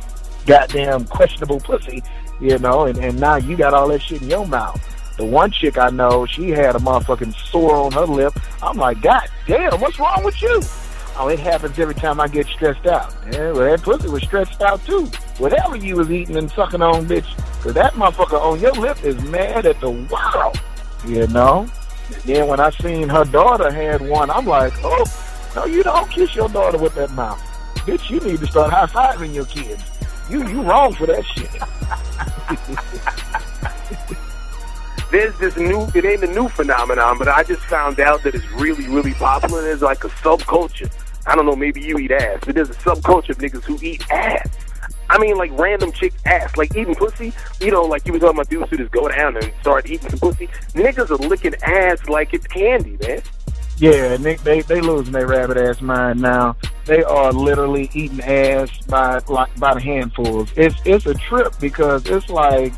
goddamn 0.47 1.04
questionable 1.06 1.61
pussy, 1.61 2.02
you 2.40 2.59
know, 2.59 2.87
and, 2.87 2.99
and 2.99 3.18
now 3.18 3.37
you 3.37 3.56
got 3.56 3.75
all 3.75 3.88
that 3.88 4.02
shit 4.02 4.23
in 4.23 4.28
your 4.28 4.47
mouth. 4.47 4.80
The 5.16 5.25
one 5.25 5.50
chick 5.50 5.76
I 5.76 5.90
know, 5.90 6.25
she 6.25 6.50
had 6.50 6.76
a 6.76 6.78
motherfucking 6.78 7.35
sore 7.50 7.76
on 7.76 7.92
her 7.92 8.06
lip. 8.06 8.32
I'm 8.62 8.78
like, 8.78 9.02
God 9.02 9.28
damn, 9.47 9.78
what's 9.80 9.99
wrong 9.99 10.25
with 10.25 10.40
you? 10.40 10.62
Oh, 11.18 11.28
it 11.28 11.38
happens 11.38 11.78
every 11.78 11.94
time 11.94 12.20
I 12.20 12.28
get 12.28 12.47
stressed 12.47 12.87
out. 12.87 13.14
Yeah, 13.30 13.52
well, 13.52 13.70
that 13.70 13.82
pussy 13.82 14.09
was 14.09 14.23
stressed 14.23 14.62
out 14.62 14.82
too. 14.87 15.04
Whatever 15.37 15.76
you 15.76 15.97
was 15.97 16.11
eating 16.11 16.37
and 16.37 16.50
sucking 16.50 16.80
on, 16.80 17.06
bitch, 17.06 17.26
because 17.56 17.75
that 17.75 17.92
motherfucker 17.92 18.40
on 18.40 18.61
your 18.61 18.73
lip 18.73 19.04
is 19.04 19.20
mad 19.25 19.66
at 19.66 19.78
the 19.80 19.90
world, 19.90 20.59
you 21.06 21.26
know? 21.26 21.68
And 22.14 22.23
then 22.23 22.49
when 22.49 22.59
I 22.59 22.70
seen 22.70 23.09
her 23.09 23.25
daughter 23.25 23.70
had 23.70 24.00
one, 24.09 24.30
I'm 24.30 24.47
like, 24.47 24.73
oh, 24.82 25.04
no, 25.54 25.66
you 25.66 25.82
don't 25.82 26.11
kiss 26.11 26.35
your 26.35 26.49
daughter 26.49 26.78
with 26.78 26.94
that 26.94 27.11
mouth. 27.11 27.38
Bitch, 27.80 28.09
you 28.09 28.20
need 28.20 28.40
to 28.40 28.47
start 28.47 28.73
high 28.73 28.87
fiving 28.87 29.35
your 29.35 29.44
kids. 29.44 29.82
You 30.31 30.47
you 30.49 30.63
wrong 30.63 30.95
for 30.95 31.07
that 31.07 31.25
shit. 31.27 31.51
There's 35.11 35.37
this 35.41 35.57
new, 35.57 35.89
it 35.93 36.05
ain't 36.05 36.23
a 36.23 36.33
new 36.33 36.49
phenomenon, 36.49 37.19
but 37.19 37.27
I 37.27 37.43
just 37.43 37.63
found 37.63 37.99
out 37.99 38.23
that 38.23 38.37
it's 38.37 38.49
really, 38.53 38.87
really 38.87 39.13
popular. 39.15 39.61
There's 39.61 39.83
like 39.83 40.05
a 40.05 40.09
subculture. 40.09 40.89
I 41.27 41.35
don't 41.35 41.47
know, 41.47 41.57
maybe 41.57 41.81
you 41.81 41.99
eat 41.99 42.13
ass, 42.13 42.39
but 42.47 42.55
there's 42.55 42.71
a 42.71 42.75
subculture 42.75 43.31
of 43.31 43.39
niggas 43.39 43.65
who 43.65 43.77
eat 43.83 44.09
ass. 44.09 44.49
I 45.11 45.19
mean, 45.19 45.37
like 45.37 45.51
random 45.59 45.91
chick 45.91 46.15
ass, 46.25 46.57
like 46.57 46.77
eating 46.77 46.95
pussy. 46.95 47.33
You 47.61 47.73
know, 47.73 47.83
like 47.83 48.07
you 48.07 48.13
were 48.13 48.21
talking 48.21 48.37
about 48.37 48.49
dudes 48.49 48.71
who 48.71 48.77
just 48.77 48.93
go 48.93 49.09
down 49.09 49.37
and 49.37 49.53
start 49.61 49.91
eating 49.91 50.09
some 50.09 50.21
pussy. 50.21 50.47
Niggas 50.75 51.11
are 51.11 51.29
licking 51.29 51.57
ass 51.63 52.09
like 52.09 52.33
it's 52.33 52.47
candy, 52.47 52.97
man. 53.05 53.21
Yeah, 53.81 54.19
Nick, 54.19 54.43
they 54.43 54.61
they 54.61 54.83
losing 54.83 55.15
their 55.15 55.27
rabbit 55.27 55.57
ass 55.57 55.81
mind 55.81 56.21
now. 56.21 56.55
They 56.85 57.03
are 57.03 57.33
literally 57.33 57.91
eating 57.95 58.21
ass 58.21 58.71
by 58.87 59.21
like 59.27 59.59
by 59.59 59.73
the 59.73 59.81
handfuls. 59.81 60.53
It's 60.55 60.77
it's 60.85 61.07
a 61.07 61.15
trip 61.15 61.55
because 61.59 62.05
it's 62.05 62.29
like, 62.29 62.75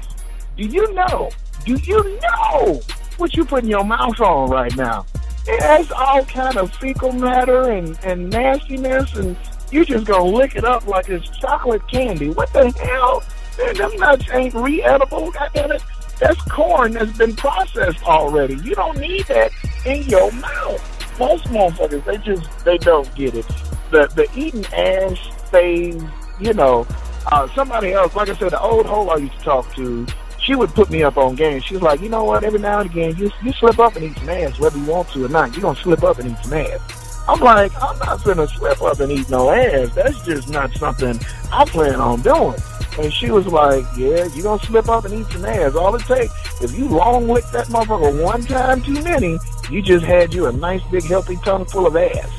do 0.56 0.64
you 0.64 0.94
know? 0.94 1.30
Do 1.64 1.74
you 1.74 2.20
know 2.20 2.80
what 3.16 3.34
you 3.34 3.44
put 3.44 3.64
in 3.64 3.68
your 3.68 3.82
mouth 3.82 4.20
on 4.20 4.48
right 4.48 4.74
now? 4.76 5.04
It 5.48 5.60
has 5.60 5.90
all 5.90 6.24
kind 6.24 6.56
of 6.56 6.72
fecal 6.76 7.10
matter 7.10 7.72
and 7.72 7.98
and 8.04 8.30
nastiness, 8.30 9.12
and 9.14 9.36
you 9.72 9.84
just 9.84 10.06
gonna 10.06 10.22
lick 10.22 10.54
it 10.54 10.64
up 10.64 10.86
like 10.86 11.08
it's 11.08 11.28
chocolate 11.40 11.82
candy. 11.88 12.30
What 12.30 12.52
the 12.52 12.70
hell? 12.70 13.24
Man, 13.58 13.74
them 13.74 13.96
nuts 13.96 14.26
ain't 14.32 14.54
re-edible. 14.54 15.32
Goddamn 15.32 15.72
it! 15.72 15.82
That's 16.20 16.40
corn 16.42 16.92
that's 16.92 17.18
been 17.18 17.34
processed 17.34 18.04
already. 18.04 18.54
You 18.62 18.76
don't 18.76 18.98
need 18.98 19.26
that 19.26 19.50
in 19.84 20.04
your 20.04 20.30
mouth 20.30 20.91
most 21.18 21.44
motherfuckers, 21.44 22.04
they 22.04 22.18
just 22.18 22.64
they 22.64 22.78
don't 22.78 23.12
get 23.14 23.34
it. 23.34 23.46
The 23.90 24.06
the 24.14 24.28
eating 24.34 24.66
ass 24.66 25.18
phase, 25.50 26.02
you 26.40 26.54
know, 26.54 26.86
uh, 27.30 27.48
somebody 27.54 27.92
else, 27.92 28.14
like 28.14 28.28
I 28.28 28.34
said, 28.34 28.50
the 28.50 28.60
old 28.60 28.86
hoe 28.86 29.08
I 29.08 29.16
used 29.16 29.38
to 29.38 29.44
talk 29.44 29.74
to, 29.76 30.06
she 30.38 30.54
would 30.54 30.70
put 30.70 30.90
me 30.90 31.02
up 31.02 31.16
on 31.16 31.34
games. 31.34 31.64
She's 31.64 31.80
like, 31.82 32.00
you 32.00 32.08
know 32.08 32.24
what? 32.24 32.44
Every 32.44 32.58
now 32.58 32.80
and 32.80 32.90
again, 32.90 33.16
you 33.16 33.30
you 33.42 33.52
slip 33.52 33.78
up 33.78 33.96
and 33.96 34.04
eat 34.04 34.18
some 34.18 34.28
ass, 34.28 34.58
whether 34.58 34.78
you 34.78 34.84
want 34.84 35.08
to 35.10 35.24
or 35.24 35.28
not. 35.28 35.52
You're 35.52 35.62
gonna 35.62 35.78
slip 35.78 36.02
up 36.02 36.18
and 36.18 36.30
eat 36.30 36.38
some 36.42 36.54
ass. 36.54 37.24
I'm 37.28 37.38
like, 37.40 37.72
I'm 37.80 37.96
not 37.98 38.24
gonna 38.24 38.48
slip 38.48 38.82
up 38.82 38.98
and 39.00 39.12
eat 39.12 39.30
no 39.30 39.50
ass. 39.50 39.94
That's 39.94 40.24
just 40.24 40.48
not 40.48 40.72
something 40.72 41.18
I 41.52 41.64
plan 41.64 42.00
on 42.00 42.20
doing. 42.22 42.58
And 42.98 43.12
she 43.12 43.30
was 43.30 43.46
like, 43.46 43.84
yeah, 43.96 44.26
you 44.34 44.42
gonna 44.42 44.62
slip 44.64 44.88
up 44.88 45.04
and 45.04 45.14
eat 45.14 45.26
some 45.28 45.44
ass. 45.44 45.74
All 45.74 45.94
it 45.94 46.02
takes, 46.02 46.34
if 46.62 46.76
you 46.76 46.88
long 46.88 47.28
lick 47.28 47.44
that 47.52 47.68
motherfucker 47.68 48.22
one 48.22 48.42
time 48.42 48.82
too 48.82 49.00
many, 49.02 49.38
you 49.70 49.82
just 49.82 50.04
had 50.04 50.34
you 50.34 50.46
a 50.46 50.52
nice 50.52 50.82
big 50.90 51.04
healthy 51.04 51.36
tongue 51.36 51.64
full 51.64 51.86
of 51.86 51.96
ass. 51.96 52.30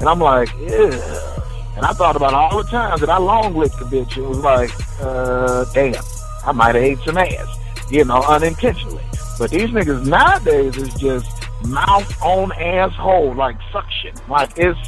And 0.00 0.08
I'm 0.08 0.18
like, 0.18 0.48
yeah. 0.58 1.36
And 1.76 1.84
I 1.84 1.92
thought 1.92 2.16
about 2.16 2.34
all 2.34 2.62
the 2.62 2.68
times 2.68 3.00
that 3.00 3.10
I 3.10 3.18
long 3.18 3.54
licked 3.54 3.78
the 3.78 3.84
bitch. 3.84 4.16
It 4.16 4.22
was 4.22 4.38
like, 4.38 4.70
uh, 5.00 5.64
damn, 5.72 6.02
I 6.44 6.52
might 6.52 6.74
have 6.74 6.84
ate 6.84 6.98
some 7.00 7.16
ass, 7.16 7.58
you 7.90 8.04
know, 8.04 8.22
unintentionally. 8.22 9.02
But 9.38 9.50
these 9.50 9.70
niggas 9.70 10.06
nowadays 10.06 10.76
is 10.76 10.92
just 10.94 11.26
mouth 11.66 12.22
on 12.22 12.52
asshole, 12.52 13.34
like 13.34 13.56
suction. 13.72 14.14
Like 14.28 14.50
it's, 14.56 14.78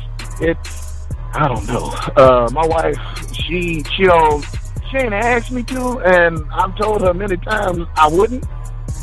it's, 0.41 1.07
I 1.35 1.49
don't 1.49 1.67
know. 1.67 1.95
Uh, 2.17 2.49
my 2.53 2.67
wife, 2.67 2.99
she, 3.33 3.83
she 3.85 4.05
don't, 4.05 4.45
she 4.91 4.99
ain't 4.99 5.15
asked 5.15 5.53
me 5.53 5.63
to, 5.65 6.01
and 6.01 6.45
I've 6.53 6.77
told 6.77 7.01
her 7.03 7.15
many 7.15 7.37
times 7.39 7.87
I 7.97 8.09
wouldn't, 8.09 8.45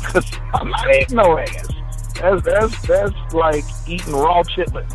cause 0.04 0.30
I'm 0.54 0.70
not 0.70 0.94
eating 0.94 1.16
no 1.16 1.38
ass. 1.38 1.69
That's 2.20 2.42
that's 2.42 2.86
that's 2.86 3.34
like 3.34 3.64
eating 3.88 4.12
raw 4.12 4.42
chitlins. 4.42 4.94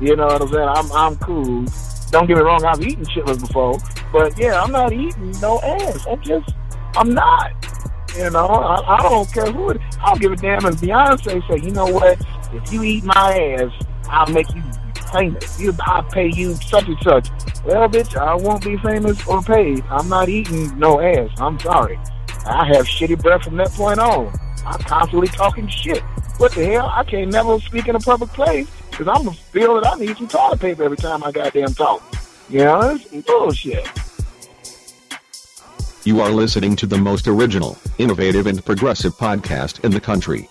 You 0.00 0.16
know 0.16 0.26
what 0.26 0.42
I'm 0.42 0.48
saying? 0.48 0.68
I'm 0.68 0.92
I'm 0.92 1.16
cool. 1.16 1.64
Don't 2.10 2.26
get 2.26 2.36
me 2.36 2.42
wrong, 2.42 2.64
I've 2.64 2.80
eaten 2.82 3.04
chitlins 3.04 3.40
before, 3.40 3.78
but 4.12 4.38
yeah, 4.38 4.62
I'm 4.62 4.72
not 4.72 4.92
eating 4.92 5.32
no 5.40 5.60
ass. 5.60 6.06
I'm 6.06 6.20
just 6.22 6.50
I'm 6.96 7.14
not. 7.14 7.52
You 8.16 8.30
know, 8.30 8.46
I, 8.46 8.96
I 8.96 9.02
don't 9.02 9.32
care 9.32 9.50
who 9.52 9.70
it. 9.70 9.80
I 10.00 10.06
don't 10.06 10.20
give 10.20 10.32
a 10.32 10.36
damn 10.36 10.64
if 10.66 10.76
Beyonce 10.76 11.46
say, 11.46 11.64
you 11.64 11.70
know 11.70 11.86
what? 11.86 12.18
If 12.52 12.72
you 12.72 12.82
eat 12.82 13.04
my 13.04 13.56
ass, 13.58 13.72
I'll 14.08 14.26
make 14.32 14.52
you 14.54 14.62
famous. 15.12 15.60
You, 15.60 15.74
I'll 15.80 16.02
pay 16.02 16.28
you 16.28 16.54
such 16.54 16.86
and 16.88 16.96
such. 17.02 17.28
Well, 17.64 17.88
bitch, 17.88 18.16
I 18.16 18.34
won't 18.34 18.64
be 18.64 18.76
famous 18.78 19.24
or 19.26 19.42
paid. 19.42 19.84
I'm 19.90 20.08
not 20.08 20.28
eating 20.28 20.76
no 20.78 21.00
ass. 21.00 21.30
I'm 21.38 21.58
sorry. 21.60 21.98
I 22.46 22.66
have 22.66 22.86
shitty 22.86 23.20
breath 23.22 23.44
from 23.44 23.56
that 23.56 23.70
point 23.70 23.98
on. 23.98 24.32
I'm 24.66 24.80
constantly 24.80 25.28
talking 25.28 25.68
shit. 25.68 26.02
What 26.38 26.52
the 26.52 26.64
hell? 26.66 26.86
I 26.86 27.02
can't 27.02 27.32
never 27.32 27.58
speak 27.58 27.88
in 27.88 27.96
a 27.96 28.00
public 28.00 28.30
place 28.30 28.68
because 28.90 29.08
I'm 29.08 29.24
going 29.24 29.36
to 29.36 29.42
feel 29.42 29.80
that 29.80 29.92
I 29.92 29.98
need 29.98 30.16
some 30.16 30.28
toilet 30.28 30.60
paper 30.60 30.84
every 30.84 30.96
time 30.96 31.24
I 31.24 31.32
goddamn 31.32 31.74
talk. 31.74 32.00
You 32.48 32.60
know, 32.60 32.98
it's 33.10 33.26
bullshit. 33.26 33.86
You 36.04 36.20
are 36.20 36.30
listening 36.30 36.76
to 36.76 36.86
the 36.86 36.96
most 36.96 37.26
original, 37.26 37.76
innovative, 37.98 38.46
and 38.46 38.64
progressive 38.64 39.14
podcast 39.16 39.84
in 39.84 39.90
the 39.90 40.00
country. 40.00 40.48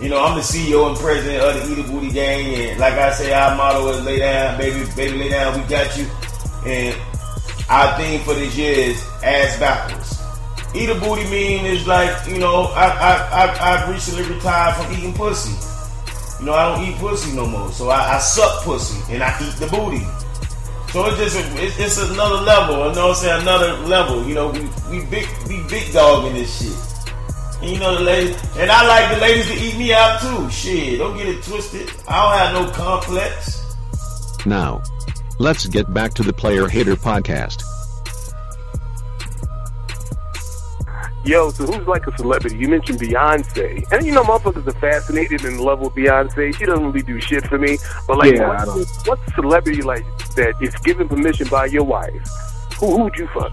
You 0.00 0.08
know, 0.08 0.24
I'm 0.24 0.36
the 0.36 0.42
CEO 0.42 0.88
and 0.88 0.96
president 0.96 1.44
of 1.44 1.54
the 1.54 1.72
Eat 1.72 1.86
a 1.86 1.88
Booty 1.88 2.10
Gang, 2.12 2.54
and 2.54 2.80
like 2.80 2.94
I 2.94 3.12
say, 3.12 3.32
our 3.32 3.54
motto 3.56 3.88
is 3.90 4.04
lay 4.04 4.18
down, 4.18 4.58
baby, 4.58 4.84
baby, 4.96 5.18
lay 5.18 5.28
down, 5.28 5.60
we 5.60 5.68
got 5.68 5.96
you. 5.98 6.06
And 6.66 6.98
our 7.68 7.96
theme 7.98 8.20
for 8.20 8.34
this 8.34 8.56
year 8.56 8.72
is 8.72 9.06
ass 9.22 9.58
backwards. 9.60 10.15
Eat 10.76 10.90
a 10.90 10.94
booty 10.94 11.24
mean 11.30 11.64
is 11.64 11.86
like, 11.86 12.28
you 12.28 12.38
know, 12.38 12.64
I 12.74 12.86
I 12.86 13.46
I 13.46 13.72
I've 13.72 13.88
recently 13.88 14.24
retired 14.34 14.76
from 14.76 14.92
eating 14.92 15.14
pussy. 15.14 15.54
You 16.38 16.46
know, 16.46 16.52
I 16.52 16.76
don't 16.76 16.86
eat 16.86 16.96
pussy 16.98 17.34
no 17.34 17.46
more, 17.46 17.72
so 17.72 17.88
I, 17.88 18.16
I 18.16 18.18
suck 18.18 18.62
pussy 18.62 19.00
and 19.14 19.22
I 19.22 19.30
eat 19.40 19.54
the 19.56 19.68
booty. 19.68 20.04
So 20.92 21.06
it's 21.06 21.16
just 21.16 21.36
it's, 21.56 21.78
it's 21.78 22.10
another 22.10 22.42
level. 22.44 22.88
You 22.88 22.94
know 22.94 23.08
what 23.08 23.16
I'm 23.16 23.22
saying? 23.22 23.42
Another 23.42 23.72
level. 23.86 24.26
You 24.28 24.34
know, 24.34 24.48
we 24.48 24.60
we 24.90 25.04
big 25.06 25.26
we 25.48 25.62
big 25.68 25.92
dog 25.92 26.26
in 26.26 26.34
this 26.34 26.60
shit. 26.60 27.62
And 27.62 27.70
you 27.70 27.78
know 27.78 27.94
the 27.94 28.04
ladies, 28.04 28.36
and 28.58 28.70
I 28.70 28.86
like 28.86 29.14
the 29.14 29.20
ladies 29.22 29.46
to 29.48 29.54
eat 29.54 29.78
me 29.78 29.94
out 29.94 30.20
too. 30.20 30.50
Shit, 30.50 30.98
don't 30.98 31.16
get 31.16 31.26
it 31.26 31.42
twisted. 31.42 31.90
I 32.06 32.20
don't 32.20 32.38
have 32.38 32.66
no 32.66 32.72
complex. 32.72 33.64
Now, 34.44 34.82
let's 35.38 35.66
get 35.66 35.92
back 35.94 36.12
to 36.14 36.22
the 36.22 36.34
Player 36.34 36.68
Hater 36.68 36.96
podcast. 36.96 37.62
Yo, 41.26 41.50
so 41.50 41.66
who's 41.66 41.88
like 41.88 42.06
a 42.06 42.16
celebrity? 42.16 42.56
You 42.56 42.68
mentioned 42.68 43.00
Beyonce, 43.00 43.84
and 43.90 44.06
you 44.06 44.12
know, 44.12 44.22
motherfuckers 44.22 44.64
are 44.68 44.78
fascinated 44.78 45.44
in 45.44 45.58
love 45.58 45.80
with 45.80 45.92
Beyonce. 45.92 46.56
She 46.56 46.64
doesn't 46.64 46.84
really 46.84 47.02
do 47.02 47.20
shit 47.20 47.44
for 47.48 47.58
me, 47.58 47.78
but 48.06 48.18
like, 48.18 48.34
Yeah, 48.34 48.64
what's, 48.64 49.08
what's 49.08 49.26
a 49.26 49.34
celebrity 49.34 49.82
like 49.82 50.04
that 50.36 50.54
is 50.62 50.72
given 50.76 51.08
permission 51.08 51.48
by 51.48 51.66
your 51.66 51.82
wife? 51.82 52.24
Who 52.78 52.96
who 52.96 53.02
would 53.04 53.16
you 53.16 53.26
fuck? 53.34 53.52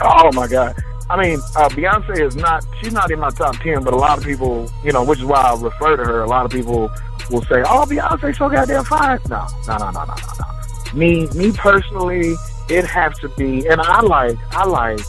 Oh 0.00 0.32
my 0.32 0.48
god. 0.48 0.74
I 1.08 1.22
mean, 1.22 1.38
uh, 1.54 1.68
Beyonce 1.68 2.26
is 2.26 2.34
not. 2.34 2.66
She's 2.80 2.92
not 2.92 3.12
in 3.12 3.20
my 3.20 3.30
top 3.30 3.54
ten, 3.58 3.84
but 3.84 3.94
a 3.94 3.96
lot 3.96 4.18
of 4.18 4.24
people, 4.24 4.68
you 4.82 4.90
know, 4.90 5.04
which 5.04 5.20
is 5.20 5.24
why 5.24 5.40
I 5.40 5.54
refer 5.54 5.96
to 5.96 6.04
her. 6.04 6.22
A 6.22 6.26
lot 6.26 6.44
of 6.44 6.50
people 6.50 6.90
will 7.30 7.42
say, 7.42 7.62
"Oh, 7.66 7.86
Beyonce's 7.88 8.36
so 8.36 8.48
goddamn 8.48 8.82
fine." 8.84 9.20
No, 9.28 9.46
no, 9.68 9.76
no, 9.76 9.90
no, 9.92 10.04
no, 10.04 10.04
no, 10.04 10.14
no. 10.40 10.98
Me, 10.98 11.28
me 11.28 11.52
personally, 11.52 12.34
it 12.68 12.84
has 12.84 13.16
to 13.20 13.28
be. 13.28 13.64
And 13.68 13.80
I 13.80 14.00
like, 14.00 14.36
I 14.50 14.66
like 14.66 15.00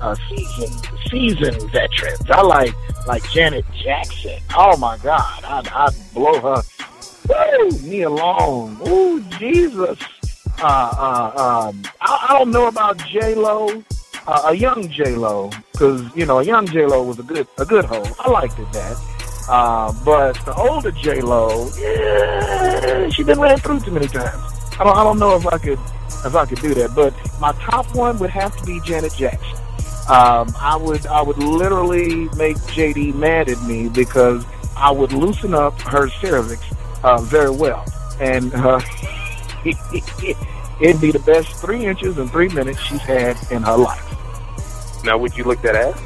uh, 0.00 0.14
seasoned, 1.10 1.70
veterans. 1.70 2.30
I 2.30 2.42
like, 2.42 2.74
like 3.06 3.28
Janet 3.30 3.64
Jackson. 3.82 4.38
Oh 4.56 4.76
my 4.76 4.98
God, 4.98 5.44
I'd, 5.44 5.68
I'd 5.68 5.94
blow 6.14 6.40
her. 6.40 6.62
Woo, 7.28 7.70
me 7.82 8.02
alone. 8.02 8.78
Ooh, 8.86 9.20
Jesus. 9.38 9.98
Uh, 10.58 10.62
uh, 10.64 11.68
um, 11.68 11.82
I, 12.00 12.26
I 12.28 12.38
don't 12.38 12.50
know 12.50 12.66
about 12.66 12.96
J 12.98 13.34
Lo 13.34 13.84
uh, 14.26 14.42
a 14.46 14.54
young 14.54 14.88
J 14.88 15.14
Lo, 15.14 15.50
because 15.72 16.02
you 16.16 16.26
know 16.26 16.38
a 16.40 16.44
young 16.44 16.66
J 16.66 16.86
Lo 16.86 17.02
was 17.02 17.18
a 17.18 17.22
good 17.22 17.46
a 17.58 17.64
good 17.64 17.84
hoe. 17.84 18.04
I 18.18 18.30
liked 18.30 18.58
it 18.58 18.72
that. 18.72 18.96
Uh, 19.48 19.92
but 20.04 20.34
the 20.44 20.54
older 20.54 20.90
J 20.90 21.20
Lo, 21.20 21.70
yeah, 21.78 23.08
she 23.10 23.22
been 23.22 23.38
ran 23.38 23.58
through 23.58 23.80
too 23.80 23.92
many 23.92 24.08
times. 24.08 24.42
I 24.78 24.84
don't 24.84 24.96
I 24.96 25.04
don't 25.04 25.18
know 25.18 25.36
if 25.36 25.46
I 25.46 25.58
could 25.58 25.78
if 26.24 26.34
I 26.34 26.46
could 26.46 26.60
do 26.60 26.74
that. 26.74 26.94
But 26.94 27.14
my 27.40 27.52
top 27.52 27.94
one 27.94 28.18
would 28.18 28.30
have 28.30 28.56
to 28.56 28.64
be 28.64 28.80
Janet 28.80 29.14
Jackson. 29.14 29.65
Um, 30.08 30.54
I 30.60 30.76
would 30.76 31.04
I 31.06 31.20
would 31.20 31.38
literally 31.38 32.28
make 32.36 32.56
JD 32.58 33.14
mad 33.14 33.48
at 33.48 33.60
me 33.62 33.88
because 33.88 34.44
I 34.76 34.90
would 34.90 35.12
loosen 35.12 35.52
up 35.52 35.80
her 35.82 36.08
cervix 36.08 36.62
uh, 37.02 37.20
very 37.22 37.50
well, 37.50 37.84
and 38.20 38.54
uh, 38.54 38.80
it'd 39.64 41.00
be 41.00 41.10
the 41.10 41.22
best 41.26 41.48
three 41.56 41.86
inches 41.86 42.18
and 42.18 42.30
three 42.30 42.48
minutes 42.50 42.80
she's 42.80 43.00
had 43.00 43.36
in 43.50 43.62
her 43.62 43.76
life. 43.76 44.04
Now, 45.04 45.18
would 45.18 45.36
you 45.36 45.44
lick 45.44 45.60
that 45.62 45.74
ass? 45.74 46.00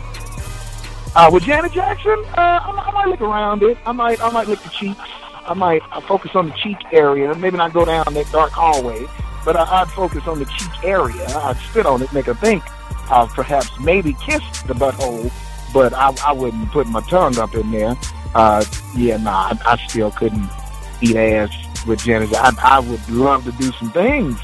Uh, 1.15 1.29
with 1.33 1.43
Janet 1.43 1.73
Jackson, 1.73 2.25
uh, 2.37 2.61
I, 2.63 2.85
I 2.89 2.93
might 2.93 3.09
look 3.09 3.21
around 3.21 3.63
it. 3.63 3.77
I 3.85 3.93
might, 3.93 4.23
I 4.23 4.31
might 4.31 4.47
lick 4.47 4.61
the 4.61 4.71
cheeks. 4.71 5.01
I 5.47 5.55
might 5.55 5.83
I 5.91 6.01
focus 6.03 6.37
on 6.37 6.49
the 6.49 6.55
cheek 6.55 6.77
area. 6.93 7.35
Maybe 7.35 7.57
not 7.57 7.73
go 7.73 7.85
down 7.85 8.15
that 8.15 8.31
dark 8.31 8.53
hallway, 8.53 9.07
but 9.45 9.57
I, 9.57 9.83
I'd 9.83 9.91
focus 9.91 10.27
on 10.27 10.39
the 10.39 10.45
cheek 10.45 10.85
area. 10.85 11.27
I'd 11.27 11.57
spit 11.57 11.85
on 11.87 12.03
it, 12.03 12.13
make 12.13 12.27
her 12.27 12.35
think. 12.35 12.63
Uh, 13.11 13.27
perhaps 13.27 13.69
maybe 13.81 14.13
kiss 14.15 14.43
the 14.63 14.75
butthole, 14.75 15.31
but 15.75 15.93
I, 15.93 16.15
I 16.25 16.33
wouldn't 16.33 16.71
put 16.71 16.87
my 16.87 17.01
tongue 17.03 17.39
up 17.39 17.55
in 17.55 17.71
there. 17.73 17.97
Uh, 18.35 18.65
yeah, 18.95 19.17
nah, 19.17 19.51
I, 19.51 19.73
I 19.73 19.77
still 19.89 20.13
couldn't 20.13 20.49
eat 21.01 21.17
ass 21.17 21.51
with 21.87 22.01
Janet. 22.05 22.33
I, 22.35 22.53
I 22.63 22.79
would 22.79 23.09
love 23.09 23.45
to 23.45 23.53
do 23.53 23.73
some 23.73 23.91
things 23.91 24.39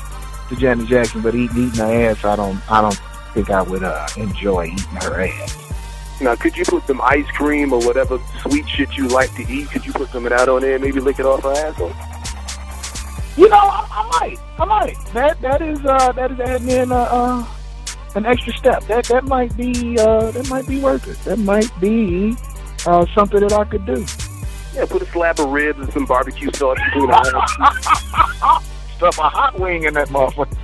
to 0.49 0.57
Janet 0.57 0.89
Jackson, 0.89 1.23
but 1.23 1.35
eating 1.35 1.69
eating 1.69 1.79
her 1.79 2.11
ass, 2.11 2.25
I 2.25 2.37
don't, 2.37 2.71
I 2.71 2.81
don't 2.81 3.01
think 3.35 3.51
I 3.51 3.63
would 3.63 3.85
uh, 3.85 4.09
enjoy 4.17 4.67
eating 4.67 4.97
her 5.03 5.21
ass. 5.21 6.21
Now, 6.21 6.35
could 6.35 6.57
you 6.57 6.65
put 6.65 6.87
some 6.87 7.01
ice 7.03 7.31
cream 7.33 7.73
or 7.73 7.81
whatever 7.85 8.19
sweet 8.41 8.67
shit 8.69 8.97
you 8.97 9.07
like 9.09 9.33
to 9.35 9.43
eat? 9.53 9.71
Could 9.71 9.85
you 9.85 9.93
put 9.93 10.09
some 10.09 10.25
of 10.25 10.31
that 10.31 10.49
on 10.49 10.63
there 10.63 10.75
and 10.75 10.83
maybe 10.83 10.99
lick 10.99 11.19
it 11.19 11.27
off 11.27 11.43
her 11.43 11.53
asshole? 11.53 11.93
You 13.37 13.51
know, 13.51 13.57
I, 13.57 13.87
I 13.91 14.21
might, 14.21 14.39
I 14.59 14.65
might. 14.65 14.97
That 15.13 15.41
that 15.43 15.61
is 15.61 15.85
uh, 15.85 16.13
that 16.13 16.33
is 16.33 16.41
adding 16.41 16.71
in 16.71 16.91
uh, 16.91 16.97
uh, 16.97 17.47
an 18.17 18.27
extra 18.27 18.53
step. 18.55 18.83
That 18.85 19.05
that 19.07 19.25
might 19.25 19.57
be 19.57 19.99
uh, 19.99 20.31
that 20.33 20.49
might 20.51 20.67
be 20.67 20.81
worth 20.81 21.07
it. 21.07 21.19
That 21.25 21.39
might 21.39 21.71
be 21.81 22.37
uh, 22.87 23.07
something 23.15 23.41
that 23.41 23.53
I 23.53 23.65
could 23.65 23.87
do. 23.87 24.05
Yeah, 24.75 24.87
put 24.87 25.03
a 25.03 25.07
slab 25.07 25.39
of 25.41 25.51
ribs 25.51 25.79
and 25.79 25.93
some 25.93 26.05
barbecue 26.07 26.51
sauce 26.53 26.79
between 26.87 27.11
ass. 27.11 27.25
Stuff 28.97 29.19
a 29.19 29.29
hot 29.29 29.59
wing 29.59 29.85
in 29.85 29.95
that 29.95 30.09
motherfucker. 30.09 30.57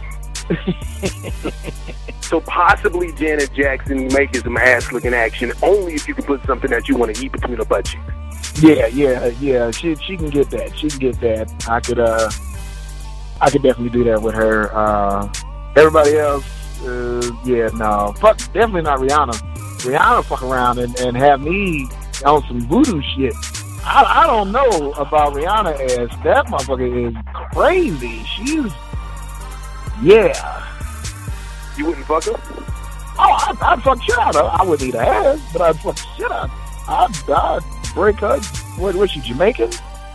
So 2.33 2.41
possibly 2.41 3.13
Janet 3.13 3.53
Jackson 3.53 4.07
making 4.07 4.41
some 4.41 4.57
ass 4.57 4.91
looking 4.91 5.13
action 5.13 5.53
only 5.63 5.93
if 5.93 6.09
you 6.09 6.15
can 6.15 6.25
put 6.25 6.43
something 6.47 6.71
that 6.71 6.89
you 6.89 6.97
want 6.97 7.15
to 7.15 7.23
eat 7.23 7.31
between 7.31 7.59
her 7.59 7.65
butt 7.67 7.85
cheeks. 7.85 8.63
Yeah, 8.63 8.87
yeah, 8.87 9.27
yeah. 9.39 9.71
She 9.71 9.95
she 9.97 10.17
can 10.17 10.31
get 10.31 10.49
that. 10.49 10.75
She 10.75 10.89
can 10.89 10.99
get 10.99 11.21
that. 11.21 11.67
I 11.69 11.81
could 11.81 11.99
uh, 11.99 12.31
I 13.39 13.51
could 13.51 13.63
definitely 13.63 13.91
do 13.91 14.05
that 14.05 14.23
with 14.23 14.35
her. 14.35 14.75
Uh, 14.75 15.31
everybody 15.77 16.17
else, 16.17 16.47
uh, 16.87 17.37
yeah, 17.45 17.69
no, 17.75 18.13
fuck, 18.19 18.39
definitely 18.53 18.83
not 18.83 18.99
Rihanna. 18.99 19.35
Rihanna 19.83 20.25
fuck 20.25 20.43
around 20.43 20.79
and, 20.79 20.99
and 21.01 21.17
have 21.17 21.41
me 21.41 21.89
on 22.25 22.43
some 22.47 22.61
voodoo 22.69 23.03
shit. 23.17 23.35
I, 23.85 24.23
I 24.23 24.27
don't 24.27 24.53
know 24.53 24.93
about 24.93 25.35
Rihanna 25.35 25.75
ass. 25.75 26.25
That 26.25 26.47
motherfucker 26.47 27.09
is 27.09 27.17
crazy. 27.53 28.23
She's 28.25 28.73
yeah. 30.03 30.69
You 31.77 31.87
wouldn't 31.87 32.07
fuck 32.07 32.25
her? 32.25 32.33
Oh, 33.19 33.47
I'd, 33.49 33.57
I'd 33.61 33.83
fuck 33.83 34.03
shit 34.03 34.19
out 34.19 34.37
of 34.37 34.43
her. 34.43 34.63
I 34.63 34.65
wouldn't 34.65 34.89
eat 34.89 34.95
her 34.95 35.01
ass, 35.01 35.41
but 35.53 35.63
I'd 35.63 35.79
fuck 35.81 35.97
shit 36.17 36.31
out. 36.31 36.51
I'd, 36.89 37.31
I'd 37.31 37.63
break 37.95 38.17
her. 38.17 38.41
What 38.79 38.95
was 38.95 39.11
she 39.11 39.21
Jamaican? 39.21 39.71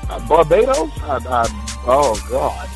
Uh, 0.10 0.28
Barbados? 0.28 0.92
I'd, 1.04 1.28
I'd, 1.28 1.48
oh 1.86 2.20
God, 2.30 2.70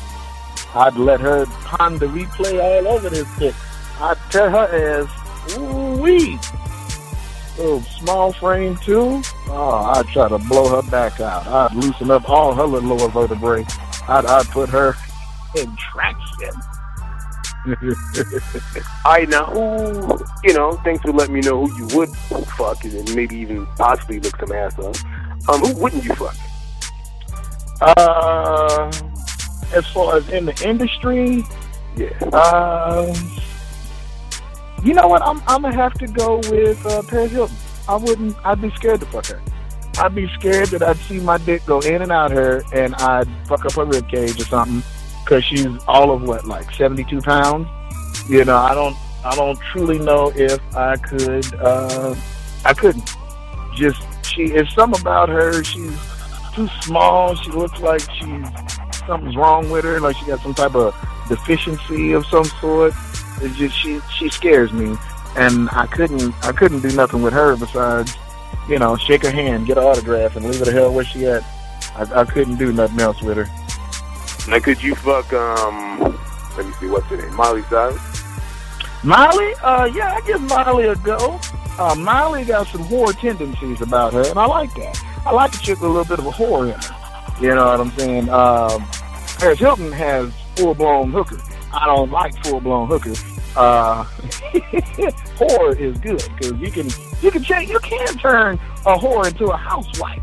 I'd 0.74 0.96
let 0.96 1.20
her 1.20 1.46
Pon 1.46 1.98
de 1.98 2.06
Replay 2.06 2.62
all 2.62 2.88
over 2.88 3.08
this 3.08 3.28
shit. 3.38 3.54
I'd 4.02 4.18
tear 4.30 4.50
her 4.50 4.66
as 4.66 5.56
Ooh 5.56 6.00
wee. 6.02 6.38
Little 7.58 7.80
small 7.82 8.32
frame 8.32 8.76
too. 8.78 9.22
Oh, 9.48 9.92
I'd 9.94 10.06
try 10.08 10.28
to 10.28 10.38
blow 10.38 10.68
her 10.80 10.90
back 10.90 11.20
out. 11.20 11.46
I'd 11.46 11.74
loosen 11.76 12.10
up 12.10 12.28
all 12.28 12.54
her 12.54 12.64
little 12.64 12.96
lower 12.96 13.08
vertebrae. 13.08 13.64
I'd, 14.08 14.26
I'd 14.26 14.46
put 14.46 14.68
her 14.70 14.94
in 15.56 15.76
traction. 15.76 16.54
All 19.04 19.12
right, 19.12 19.28
now 19.28 19.44
who, 19.44 20.18
you 20.42 20.52
know, 20.52 20.72
thanks 20.82 21.02
for 21.02 21.12
letting 21.12 21.34
me 21.34 21.40
know 21.42 21.64
who 21.64 21.76
you 21.78 21.96
would 21.96 22.08
fuck 22.56 22.82
and 22.84 23.14
maybe 23.14 23.36
even 23.36 23.66
possibly 23.76 24.18
look 24.18 24.36
some 24.40 24.50
ass 24.50 24.76
up. 24.80 24.96
Um, 25.48 25.60
who 25.60 25.74
wouldn't 25.80 26.04
you 26.04 26.12
fuck? 26.16 26.34
Uh, 27.80 28.90
as 29.74 29.86
far 29.88 30.16
as 30.16 30.28
in 30.30 30.46
the 30.46 30.68
industry, 30.68 31.44
Yeah. 31.96 32.08
uh, 32.32 33.14
you 34.82 34.94
know 34.94 35.08
what? 35.08 35.22
I'm 35.22 35.42
I'm 35.46 35.62
gonna 35.62 35.74
have 35.74 35.94
to 35.94 36.06
go 36.06 36.36
with 36.50 36.84
uh, 36.86 37.02
Paris 37.02 37.32
Hilton. 37.32 37.56
I 37.88 37.96
wouldn't. 37.96 38.36
I'd 38.44 38.60
be 38.60 38.70
scared 38.70 39.00
to 39.00 39.06
fuck 39.06 39.26
her. 39.26 39.40
I'd 39.98 40.14
be 40.14 40.28
scared 40.34 40.68
that 40.68 40.82
I'd 40.82 40.96
see 40.96 41.20
my 41.20 41.38
dick 41.38 41.64
go 41.66 41.80
in 41.80 42.02
and 42.02 42.10
out 42.10 42.30
her, 42.30 42.62
and 42.72 42.94
I'd 42.96 43.28
fuck 43.46 43.64
up 43.64 43.72
her 43.72 43.84
rib 43.84 44.08
cage 44.08 44.40
or 44.40 44.44
something, 44.44 44.82
because 45.22 45.44
she's 45.44 45.66
all 45.86 46.10
of 46.10 46.22
what, 46.22 46.46
like 46.46 46.70
72 46.72 47.20
pounds. 47.20 47.68
You 48.28 48.44
know, 48.44 48.56
I 48.56 48.74
don't. 48.74 48.96
I 49.24 49.36
don't 49.36 49.58
truly 49.70 50.00
know 50.00 50.32
if 50.34 50.60
I 50.74 50.96
could. 50.96 51.54
Uh, 51.54 52.14
I 52.64 52.74
couldn't. 52.74 53.08
Just 53.74 54.02
she. 54.24 54.44
It's 54.44 54.74
something 54.74 55.00
about 55.00 55.28
her. 55.28 55.62
She's 55.62 55.96
too 56.54 56.68
small. 56.80 57.34
She 57.36 57.50
looks 57.50 57.78
like 57.80 58.00
she's 58.00 58.46
something's 59.06 59.36
wrong 59.36 59.70
with 59.70 59.84
her. 59.84 60.00
Like 60.00 60.16
she 60.16 60.26
got 60.26 60.40
some 60.40 60.54
type 60.54 60.74
of 60.74 60.94
deficiency 61.28 62.12
of 62.12 62.26
some 62.26 62.44
sort. 62.44 62.94
It's 63.40 63.56
just 63.56 63.76
she. 63.76 64.00
She 64.16 64.28
scares 64.28 64.72
me, 64.72 64.96
and 65.36 65.68
I 65.70 65.86
couldn't. 65.86 66.34
I 66.44 66.52
couldn't 66.52 66.80
do 66.80 66.94
nothing 66.94 67.22
with 67.22 67.32
her 67.32 67.56
besides, 67.56 68.14
you 68.68 68.78
know, 68.78 68.96
shake 68.96 69.22
her 69.24 69.30
hand, 69.30 69.66
get 69.66 69.76
her 69.76 69.82
autograph, 69.82 70.36
and 70.36 70.44
leave 70.44 70.58
her 70.58 70.66
the 70.66 70.72
hell 70.72 70.92
where 70.92 71.04
she 71.04 71.26
at. 71.26 71.42
I, 71.96 72.20
I 72.20 72.24
couldn't 72.24 72.56
do 72.56 72.72
nothing 72.72 73.00
else 73.00 73.20
with 73.22 73.36
her. 73.36 73.48
Now, 74.48 74.58
could 74.58 74.82
you 74.82 74.94
fuck, 74.94 75.32
um, 75.32 76.00
let 76.56 76.66
me 76.66 76.72
see, 76.80 76.86
what's 76.88 77.06
her 77.06 77.16
name? 77.16 77.34
Miley 77.36 77.62
Cyrus? 77.62 78.00
Molly, 79.04 79.54
uh, 79.62 79.90
yeah, 79.94 80.14
I 80.14 80.20
give 80.26 80.40
Molly 80.42 80.86
a 80.86 80.96
go. 80.96 81.38
Uh, 81.78 81.94
Miley 81.94 82.44
got 82.44 82.66
some 82.68 82.82
whore 82.84 83.18
tendencies 83.18 83.80
about 83.80 84.12
her, 84.12 84.26
and 84.28 84.38
I 84.38 84.46
like 84.46 84.74
that. 84.74 85.00
I 85.24 85.32
like 85.32 85.54
a 85.54 85.58
chick 85.58 85.80
with 85.80 85.90
a 85.90 85.92
little 85.92 86.04
bit 86.04 86.18
of 86.18 86.26
a 86.26 86.30
whore 86.30 86.72
in 86.72 86.80
her. 86.80 87.40
You 87.40 87.54
know 87.54 87.66
what 87.66 87.80
I'm 87.80 87.90
saying? 87.98 88.28
Um, 88.30 88.84
Paris 89.38 89.58
Hilton 89.58 89.92
has 89.92 90.32
full 90.56 90.74
blown 90.74 91.12
hooker. 91.12 91.38
I 91.72 91.86
don't 91.86 92.10
like 92.10 92.34
full 92.44 92.60
blown 92.60 92.88
hookers. 92.88 93.22
Uh, 93.56 94.04
whore 95.36 95.78
is 95.78 95.98
good 95.98 96.22
because 96.38 96.58
you 96.58 96.70
can 96.70 96.88
you 97.20 97.30
can 97.30 97.42
change 97.42 97.70
you 97.70 97.78
can 97.80 98.06
turn 98.18 98.54
a 98.86 98.96
whore 98.96 99.26
into 99.26 99.46
a 99.46 99.56
housewife. 99.56 100.22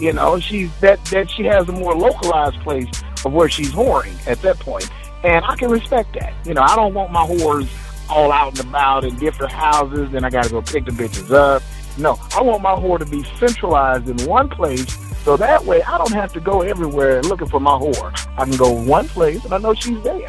You 0.00 0.12
know, 0.12 0.38
she's 0.38 0.70
that 0.80 1.02
that 1.06 1.30
she 1.30 1.44
has 1.44 1.68
a 1.68 1.72
more 1.72 1.94
localized 1.94 2.60
place 2.60 2.88
of 3.24 3.32
where 3.32 3.48
she's 3.48 3.72
whoring 3.72 4.14
at 4.26 4.42
that 4.42 4.58
point, 4.58 4.90
and 5.24 5.44
I 5.44 5.56
can 5.56 5.70
respect 5.70 6.14
that. 6.20 6.34
You 6.46 6.54
know, 6.54 6.62
I 6.62 6.76
don't 6.76 6.92
want 6.92 7.12
my 7.12 7.26
whores 7.26 7.68
all 8.08 8.30
out 8.30 8.58
and 8.58 8.68
about 8.68 9.04
in 9.04 9.16
different 9.16 9.52
houses, 9.52 10.12
and 10.14 10.24
I 10.24 10.30
got 10.30 10.44
to 10.44 10.50
go 10.50 10.62
pick 10.62 10.84
the 10.84 10.92
bitches 10.92 11.30
up. 11.32 11.62
No, 11.98 12.18
I 12.34 12.42
want 12.42 12.62
my 12.62 12.74
whore 12.74 12.98
to 12.98 13.06
be 13.06 13.24
centralized 13.38 14.08
in 14.08 14.28
one 14.28 14.48
place, 14.50 14.86
so 15.24 15.36
that 15.38 15.64
way 15.64 15.82
I 15.82 15.96
don't 15.96 16.12
have 16.12 16.32
to 16.34 16.40
go 16.40 16.60
everywhere 16.60 17.22
looking 17.22 17.48
for 17.48 17.58
my 17.58 17.72
whore. 17.72 18.12
I 18.36 18.44
can 18.44 18.56
go 18.56 18.70
one 18.70 19.08
place, 19.08 19.42
and 19.44 19.54
I 19.54 19.58
know 19.58 19.72
she's 19.72 20.00
there. 20.02 20.28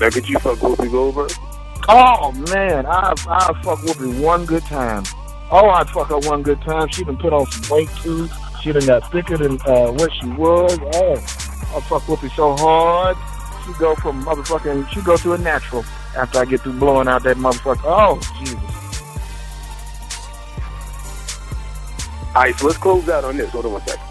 Now, 0.00 0.10
could 0.10 0.28
you 0.28 0.38
fuck 0.38 0.58
Whoopi 0.58 0.90
Goldberg? 0.90 1.32
Oh 1.88 2.32
man, 2.52 2.86
I 2.86 3.14
I 3.28 3.60
fuck 3.62 3.78
Whoopi 3.80 4.20
one 4.20 4.44
good 4.44 4.62
time. 4.64 5.02
Oh, 5.50 5.68
I'd 5.70 5.88
fuck 5.88 6.08
her 6.08 6.18
one 6.18 6.42
good 6.42 6.60
time. 6.62 6.88
She 6.88 7.02
done 7.02 7.16
put 7.16 7.32
on 7.32 7.46
some 7.46 7.76
weight 7.76 7.88
too. 8.02 8.28
She 8.60 8.72
done 8.72 8.86
got 8.86 9.10
thicker 9.10 9.38
than 9.38 9.58
uh, 9.62 9.90
what 9.92 10.12
she 10.20 10.28
was. 10.28 10.78
Oh, 10.94 11.14
I 11.14 11.80
fuck 11.80 12.02
Whoopi 12.02 12.34
so 12.36 12.54
hard. 12.56 13.16
She 13.66 13.72
go 13.78 13.94
from 13.96 14.22
motherfucking. 14.24 14.88
She 14.90 15.00
go 15.02 15.16
to 15.16 15.32
a 15.32 15.38
natural 15.38 15.84
after 16.16 16.38
I 16.38 16.44
get 16.44 16.60
through 16.60 16.78
blowing 16.78 17.08
out 17.08 17.22
that 17.24 17.36
motherfucker. 17.36 17.80
Oh 17.84 18.20
Jesus. 18.38 18.58
All 22.34 22.42
right, 22.44 22.54
so 22.56 22.66
let's 22.66 22.78
close 22.78 23.08
out 23.08 23.24
on 23.24 23.36
this. 23.36 23.50
Hold 23.50 23.66
on 23.66 23.72
one 23.72 23.86
second. 23.86 24.07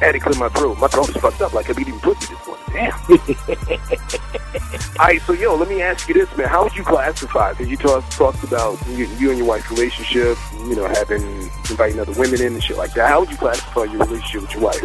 I 0.00 0.06
had 0.06 0.12
to 0.12 0.18
clear 0.18 0.38
my 0.38 0.48
throat. 0.48 0.78
My 0.78 0.88
throat 0.88 1.08
is 1.08 1.16
fucked 1.16 1.40
up 1.40 1.52
like 1.52 1.68
I'm 1.68 1.78
eating 1.78 1.98
pussy 2.00 2.34
this 2.34 2.46
morning. 2.46 2.64
Damn. 2.72 2.94
All 4.98 5.06
right, 5.06 5.22
so 5.22 5.32
yo, 5.32 5.54
let 5.54 5.68
me 5.68 5.82
ask 5.82 6.08
you 6.08 6.14
this, 6.14 6.36
man. 6.36 6.48
How 6.48 6.64
would 6.64 6.74
you 6.74 6.82
classify? 6.82 7.52
Because 7.52 7.68
you 7.68 7.76
talk, 7.76 8.08
talked 8.10 8.42
about 8.42 8.84
you, 8.88 9.06
you 9.18 9.30
and 9.30 9.38
your 9.38 9.46
wife's 9.46 9.70
relationship, 9.70 10.36
you 10.52 10.74
know, 10.74 10.88
having 10.88 11.22
inviting 11.70 12.00
other 12.00 12.12
women 12.12 12.40
in 12.40 12.54
and 12.54 12.62
shit 12.62 12.76
like 12.76 12.92
that. 12.94 13.08
How 13.08 13.20
would 13.20 13.30
you 13.30 13.36
classify 13.36 13.84
your 13.84 14.04
relationship 14.04 14.42
with 14.42 14.52
your 14.52 14.62
wife? 14.62 14.82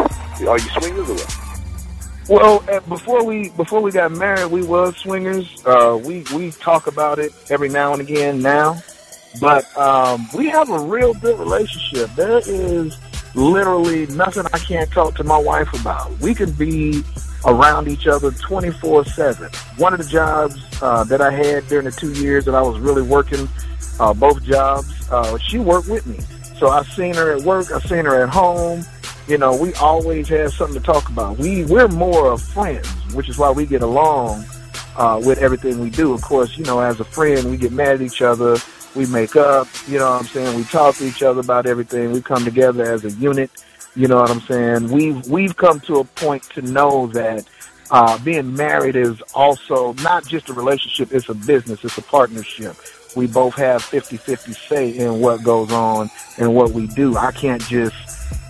Are 0.48 0.58
you 0.58 0.70
swingers 0.80 1.10
or 1.10 1.16
what? 1.16 1.36
Well, 2.30 2.64
uh, 2.70 2.80
before 2.82 3.26
we 3.26 3.50
before 3.50 3.82
we 3.82 3.92
got 3.92 4.12
married, 4.12 4.52
we 4.52 4.64
was 4.64 4.96
swingers. 4.98 5.66
Uh, 5.66 6.00
we 6.04 6.24
we 6.36 6.52
talk 6.52 6.86
about 6.86 7.18
it 7.18 7.34
every 7.50 7.70
now 7.70 7.94
and 7.94 8.02
again 8.02 8.40
now, 8.40 8.80
but 9.42 9.66
um, 9.76 10.30
we 10.36 10.48
have 10.50 10.70
a 10.70 10.80
real 10.80 11.16
good 11.16 11.40
relationship. 11.40 12.12
There 12.16 12.38
is 12.38 12.96
literally 13.36 14.08
nothing 14.08 14.46
I 14.54 14.58
can't 14.60 14.92
talk 14.92 15.16
to 15.16 15.24
my 15.24 15.38
wife 15.38 15.74
about. 15.80 16.18
We 16.20 16.34
can 16.34 16.52
be 16.52 17.04
around 17.46 17.88
each 17.88 18.08
other 18.08 18.32
24 18.32 19.06
7. 19.06 19.50
One 19.78 19.94
of 19.94 20.00
the 20.00 20.06
jobs 20.06 20.62
uh, 20.82 21.04
that 21.06 21.22
I 21.22 21.32
had 21.32 21.68
during 21.68 21.86
the 21.86 21.92
two 21.92 22.14
years 22.14 22.46
that 22.46 22.56
I 22.56 22.62
was 22.62 22.80
really 22.80 23.02
working, 23.02 23.48
uh, 24.00 24.14
both 24.14 24.44
jobs, 24.44 25.10
uh, 25.12 25.38
she 25.38 25.60
worked 25.60 25.88
with 25.88 26.06
me. 26.06 26.20
So 26.58 26.68
I've 26.68 26.88
seen 26.88 27.16
her 27.16 27.32
at 27.38 27.44
work, 27.44 27.72
I've 27.72 27.84
seen 27.84 28.06
her 28.06 28.22
at 28.22 28.30
home. 28.30 28.84
You 29.28 29.38
know, 29.38 29.56
we 29.56 29.74
always 29.76 30.28
have 30.30 30.54
something 30.54 30.80
to 30.80 30.86
talk 30.86 31.08
about. 31.10 31.38
We 31.38 31.64
we're 31.66 31.88
more 31.88 32.32
of 32.32 32.42
friends, 32.42 32.88
which 33.14 33.30
is 33.30 33.38
why 33.38 33.52
we 33.52 33.66
get 33.66 33.84
along 33.84 34.44
uh, 34.98 35.22
with 35.24 35.38
everything 35.38 35.80
we 35.80 35.90
do. 35.92 36.14
Of 36.14 36.22
course, 36.22 36.58
you 36.58 36.66
know, 36.66 36.80
as 36.80 37.00
a 37.00 37.04
friend, 37.04 37.50
we 37.50 37.58
get 37.58 37.72
mad 37.72 37.96
at 37.96 38.02
each 38.02 38.22
other 38.22 38.58
we 38.96 39.06
make 39.08 39.36
up, 39.36 39.68
you 39.88 40.00
know 40.00 40.12
what 40.12 40.22
I'm 40.22 40.28
saying? 40.28 40.58
We 40.58 40.64
talk 40.64 40.96
to 40.96 41.06
each 41.06 41.22
other 41.24 41.40
about 41.40 41.66
everything. 41.66 42.12
We 42.12 42.22
come 42.22 42.44
together 42.44 42.84
as 42.84 43.06
a 43.06 43.12
unit, 43.12 43.52
you 43.96 44.08
know 44.08 44.18
what 44.18 44.32
I'm 44.32 44.42
saying? 44.42 44.90
We've 44.92 45.28
we've 45.28 45.56
come 45.56 45.80
to 45.82 46.00
a 46.00 46.04
point 46.04 46.44
to 46.56 46.62
know 46.62 47.08
that 47.08 47.46
uh, 47.92 48.18
being 48.20 48.56
married 48.56 48.96
is 48.96 49.22
also 49.34 49.94
not 49.94 50.26
just 50.26 50.50
a 50.50 50.54
relationship, 50.54 51.12
it's 51.12 51.30
a 51.30 51.34
business, 51.34 51.84
it's 51.84 51.98
a 51.98 52.04
partnership. 52.04 52.76
We 53.16 53.26
both 53.26 53.56
have 53.56 53.82
50-50 53.82 54.56
say 54.56 54.92
in 54.92 55.20
what 55.20 55.44
goes 55.44 55.72
on 55.72 56.12
and 56.38 56.54
what 56.54 56.72
we 56.72 56.86
do. 56.86 57.18
I 57.18 57.32
can't 57.32 57.62
just, 57.64 57.96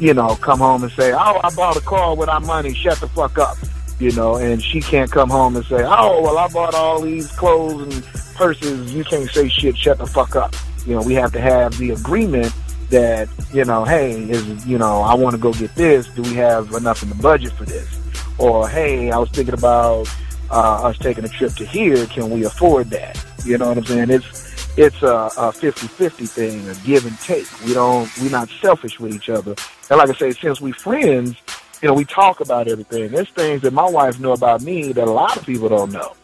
you 0.01 0.13
know, 0.13 0.35
come 0.35 0.59
home 0.59 0.83
and 0.83 0.91
say, 0.91 1.13
oh, 1.13 1.39
I 1.41 1.49
bought 1.55 1.77
a 1.77 1.81
car 1.81 2.13
with 2.15 2.27
our 2.27 2.41
money, 2.41 2.73
shut 2.73 2.99
the 2.99 3.07
fuck 3.07 3.37
up. 3.37 3.57
You 3.99 4.11
know, 4.13 4.37
and 4.37 4.63
she 4.63 4.79
can't 4.79 5.11
come 5.11 5.29
home 5.29 5.57
and 5.57 5.65
say, 5.65 5.83
oh, 5.83 6.21
well, 6.21 6.37
I 6.37 6.47
bought 6.47 6.73
all 6.73 7.01
these 7.01 7.29
clothes 7.33 7.93
and 7.93 8.05
purses, 8.35 8.93
you 8.93 9.03
can't 9.03 9.29
say 9.29 9.49
shit, 9.49 9.77
shut 9.77 9.97
the 9.97 10.05
fuck 10.05 10.37
up. 10.37 10.55
You 10.85 10.95
know, 10.95 11.01
we 11.01 11.13
have 11.15 11.33
to 11.33 11.41
have 11.41 11.77
the 11.77 11.91
agreement 11.91 12.53
that, 12.89 13.27
you 13.53 13.65
know, 13.65 13.83
hey, 13.83 14.13
is, 14.29 14.65
you 14.65 14.77
know, 14.77 15.01
I 15.01 15.13
want 15.13 15.35
to 15.35 15.41
go 15.41 15.51
get 15.51 15.75
this. 15.75 16.07
Do 16.07 16.21
we 16.21 16.33
have 16.35 16.71
enough 16.71 17.03
in 17.03 17.09
the 17.09 17.15
budget 17.15 17.51
for 17.51 17.65
this? 17.65 17.99
Or, 18.37 18.69
hey, 18.69 19.11
I 19.11 19.17
was 19.17 19.29
thinking 19.29 19.53
about 19.53 20.07
uh, 20.49 20.87
us 20.87 20.97
taking 20.97 21.25
a 21.25 21.27
trip 21.27 21.53
to 21.55 21.65
here. 21.65 22.05
Can 22.07 22.29
we 22.29 22.45
afford 22.45 22.89
that? 22.91 23.23
You 23.45 23.57
know 23.57 23.67
what 23.67 23.77
I'm 23.77 23.85
saying? 23.85 24.09
It's, 24.09 24.77
it's 24.77 25.03
a, 25.03 25.29
a 25.37 25.51
50-50 25.51 26.29
thing, 26.29 26.69
a 26.69 26.75
give 26.85 27.05
and 27.05 27.19
take. 27.19 27.45
We 27.65 27.73
don't, 27.73 28.09
we're 28.21 28.31
not 28.31 28.49
selfish 28.61 28.99
with 28.99 29.13
each 29.13 29.29
other. 29.29 29.55
And 29.89 29.97
like 29.97 30.09
I 30.09 30.13
say, 30.13 30.31
since 30.31 30.61
we're 30.61 30.73
friends, 30.73 31.35
you 31.81 31.87
know, 31.87 31.93
we 31.93 32.05
talk 32.05 32.41
about 32.41 32.67
everything. 32.67 33.09
There's 33.11 33.29
things 33.29 33.61
that 33.61 33.71
my 33.71 33.89
wife 33.89 34.19
know 34.19 34.33
about 34.33 34.61
me 34.61 34.91
that 34.93 35.07
a 35.07 35.11
lot 35.11 35.37
of 35.37 35.45
people 35.45 35.69
don't 35.69 35.91
know. 35.91 36.15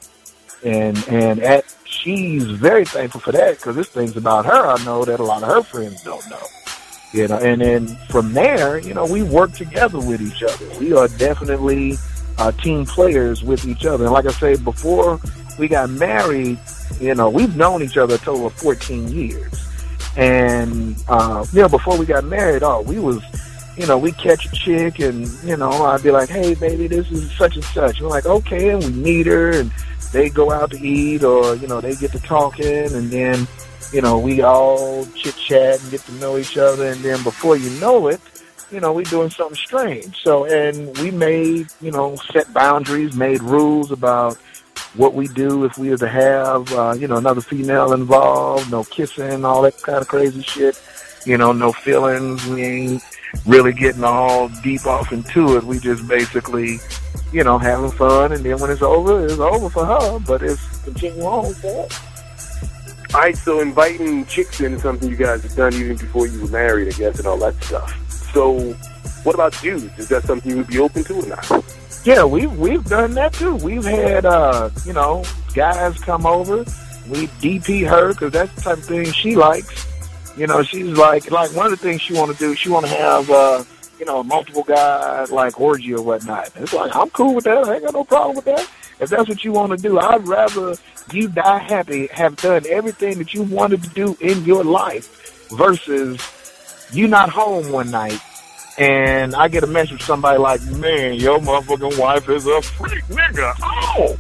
And, 0.64 0.98
and 1.08 1.40
at 1.42 1.66
she's 1.86 2.44
very 2.44 2.86
thankful 2.86 3.22
for 3.22 3.32
that 3.32 3.58
because 3.58 3.76
this 3.76 3.90
thing's 3.90 4.18
about 4.18 4.46
her. 4.46 4.68
I 4.68 4.84
know 4.84 5.06
that 5.06 5.20
a 5.20 5.24
lot 5.24 5.44
of 5.44 5.50
her 5.50 5.64
friends 5.64 6.04
don't 6.04 6.28
know. 6.30 6.44
You 7.14 7.28
know, 7.30 7.38
and 7.38 7.62
then 7.62 7.88
from 8.10 8.34
there, 8.34 8.78
you 8.78 8.94
know, 8.94 9.06
we 9.06 9.24
work 9.24 9.54
together 9.54 10.00
with 10.00 10.22
each 10.22 10.44
other. 10.44 10.80
We 10.80 10.94
are 10.94 11.08
definitely 11.08 11.98
uh, 12.38 12.52
team 12.52 12.86
players 12.86 13.44
with 13.44 13.66
each 13.66 13.86
other. 13.86 14.06
And 14.06 14.14
like 14.14 14.26
I 14.26 14.32
say, 14.32 14.58
before 14.58 15.20
we 15.58 15.68
got 15.68 15.90
married, 15.90 16.60
you 17.00 17.16
know, 17.16 17.30
we've 17.30 17.56
known 17.56 17.82
each 17.82 17.98
other 17.98 18.16
a 18.16 18.18
total 18.18 18.48
of 18.48 18.54
14 18.54 19.08
years. 19.08 19.66
And, 20.18 20.96
uh, 21.08 21.46
you 21.54 21.62
know, 21.62 21.70
before 21.70 21.98
we 21.98 22.06
got 22.06 22.24
married, 22.26 22.64
oh, 22.64 22.82
we 22.82 23.00
was, 23.00 23.24
you 23.78 23.86
know, 23.86 23.98
we 23.98 24.12
catch 24.14 24.46
a 24.46 24.52
chick 24.52 25.00
and, 25.00 25.28
you 25.44 25.58
know, 25.58 25.72
I'd 25.72 26.04
be 26.04 26.12
like, 26.12 26.30
hey, 26.30 26.56
baby, 26.56 26.88
this 26.88 27.12
is 27.12 27.32
such 27.38 27.56
and 27.56 27.66
such. 27.66 28.02
We're 28.02 28.08
like, 28.08 28.26
okay. 28.26 28.70
And 28.70 28.84
we 28.84 28.92
meet 28.92 29.28
her 29.28 29.52
and, 29.52 29.72
they 30.16 30.30
go 30.30 30.50
out 30.50 30.72
to 30.72 30.78
eat 30.80 31.24
or, 31.24 31.56
you 31.56 31.68
know, 31.68 31.82
they 31.82 31.94
get 31.96 32.12
to 32.14 32.20
talking 32.20 32.66
and 32.94 33.12
then, 33.12 33.46
you 33.92 34.02
know, 34.02 34.18
we 34.18 34.42
all 34.42 35.06
chit 35.08 35.36
chat 35.36 35.82
and 35.82 35.92
get 35.92 36.00
to 36.02 36.14
know 36.14 36.38
each 36.38 36.58
other 36.58 36.88
and 36.88 37.02
then 37.02 37.22
before 37.24 37.58
you 37.58 37.70
know 37.82 38.08
it, 38.08 38.22
you 38.72 38.80
know, 38.80 38.94
we're 38.94 39.04
doing 39.04 39.30
something 39.30 39.58
strange. 39.58 40.22
So, 40.22 40.46
and 40.46 40.98
we 41.00 41.12
made, 41.12 41.68
you 41.82 41.92
know, 41.92 42.16
set 42.32 42.52
boundaries, 42.54 43.14
made 43.14 43.44
rules 43.44 43.92
about 43.92 44.38
what 44.96 45.14
we 45.14 45.28
do 45.28 45.66
if 45.66 45.78
we 45.78 45.90
were 45.90 45.98
to 45.98 46.08
have, 46.08 46.72
uh, 46.72 46.96
you 46.98 47.10
know, 47.10 47.18
another 47.18 47.42
female 47.42 47.92
involved, 47.92 48.72
no 48.72 48.86
kissing, 48.86 49.44
all 49.44 49.62
that 49.64 49.82
kind 49.82 50.00
of 50.00 50.08
crazy 50.08 50.42
shit, 50.42 50.82
you 51.26 51.38
know, 51.38 51.52
no 51.52 51.72
feelings. 51.72 52.46
We 52.48 52.64
ain't 52.64 53.04
really 53.46 53.74
getting 53.74 54.04
all 54.04 54.50
deep 54.64 54.86
off 54.86 55.12
into 55.12 55.58
it. 55.58 55.64
We 55.64 55.80
just 55.80 56.08
basically, 56.08 56.80
you 57.32 57.44
know, 57.44 57.58
having 57.58 57.92
fun, 57.92 58.32
and 58.32 58.44
then 58.44 58.60
when 58.60 58.72
it's 58.72 58.82
over, 58.82 59.26
it's 59.26 59.40
over 59.40 59.70
for 59.70 59.86
her, 59.86 60.20
but 60.20 60.42
it's 60.42 60.84
continue 60.84 61.24
on 61.24 61.54
for 61.56 61.86
us. 61.86 62.16
All 63.14 63.22
right, 63.22 63.38
so 63.38 63.62
inviting 63.62 64.26
chicks 64.26 64.60
in 64.60 64.74
is 64.74 64.82
something 64.82 65.10
you 65.10 65.16
guys 65.16 65.42
have 65.44 65.56
done 65.56 65.74
even 65.74 65.96
before 65.96 66.28
you 66.28 66.42
were 66.42 66.50
married, 66.50 66.94
I 66.94 66.98
guess, 66.98 67.18
and 67.18 67.28
all 67.28 67.38
that 67.38 67.56
stuff. 67.64 67.94
So, 68.34 68.74
what 69.24 69.36
about 69.36 69.60
dudes? 69.62 69.98
Is 69.98 70.10
that 70.10 70.24
something 70.24 70.52
you 70.52 70.58
would 70.58 70.68
be 70.68 70.80
open 70.80 71.04
to 71.06 71.22
or 71.22 71.28
not? 71.28 71.66
Yeah, 72.06 72.24
we've 72.24 72.52
we've 72.60 72.84
done 72.86 73.14
that 73.16 73.34
too. 73.34 73.56
We've 73.56 73.84
had 73.84 74.26
uh, 74.26 74.70
you 74.86 74.94
know 74.94 75.24
guys 75.54 75.98
come 76.00 76.26
over. 76.26 76.58
We 77.08 77.28
DP 77.42 77.88
her 77.88 78.10
because 78.10 78.34
that's 78.34 78.54
the 78.56 78.62
type 78.62 78.78
of 78.80 78.86
thing 78.86 79.06
she 79.12 79.36
likes. 79.36 79.88
You 80.38 80.48
know, 80.48 80.64
she's 80.64 80.98
like 80.98 81.32
like 81.32 81.56
one 81.56 81.66
of 81.66 81.72
the 81.72 81.78
things 81.78 82.02
she 82.02 82.14
want 82.14 82.32
to 82.32 82.38
do. 82.38 82.56
She 82.56 82.70
want 82.70 82.86
to 82.86 82.92
have 82.92 83.30
uh, 83.30 83.64
you 84.00 84.06
know, 84.06 84.24
multiple 84.24 84.64
guys 84.64 85.32
like 85.32 85.60
orgy 85.60 85.94
or 85.94 86.02
whatnot. 86.02 86.52
It's 86.56 86.74
like 86.74 86.96
I'm 86.96 87.10
cool 87.12 87.36
with 87.36 87.46
that. 87.46 87.58
I 87.66 87.76
ain't 87.76 87.84
got 87.84 87.94
no 87.94 88.04
problem 88.04 88.36
with 88.36 88.46
that. 88.46 88.70
If 89.00 89.10
that's 89.10 89.28
what 89.28 89.44
you 89.44 89.52
want 89.52 89.72
to 89.72 89.78
do, 89.78 90.00
I'd 90.00 90.26
rather 90.28 90.76
you 91.12 91.28
die 91.28 91.60
happy, 91.60 92.08
have 92.08 92.36
done 92.38 92.64
everything 92.70 93.18
that 93.20 93.34
you 93.34 93.44
wanted 93.44 93.84
to 93.84 93.90
do 93.90 94.18
in 94.22 94.44
your 94.46 94.64
life, 94.64 95.50
versus 95.52 96.20
you 96.94 97.08
not 97.08 97.30
home 97.30 97.72
one 97.72 97.92
night 97.92 98.20
and 98.78 99.36
I 99.36 99.48
get 99.48 99.64
a 99.64 99.68
message 99.68 100.04
from 100.04 100.22
somebody 100.22 100.38
like, 100.38 100.62
"Man, 100.64 101.16
your 101.16 101.40
motherfucking 101.40 101.98
wife 101.98 102.28
is 102.30 102.46
a 102.46 102.62
freak 102.62 103.04
nigga." 103.06 103.54
Oh, 103.62 104.18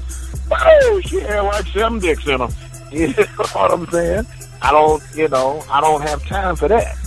oh, 0.51 1.01
she 1.05 1.19
had 1.19 1.41
like 1.41 1.65
seven 1.67 1.99
dicks 1.99 2.27
in 2.27 2.39
her. 2.39 2.49
You 2.91 3.07
know 3.07 3.25
what 3.51 3.71
I'm 3.71 3.87
saying? 3.87 4.25
I 4.65 4.71
don't, 4.71 5.03
you 5.13 5.27
know, 5.27 5.63
I 5.69 5.79
don't 5.79 6.01
have 6.01 6.25
time 6.25 6.55
for 6.55 6.67
that. 6.67 6.97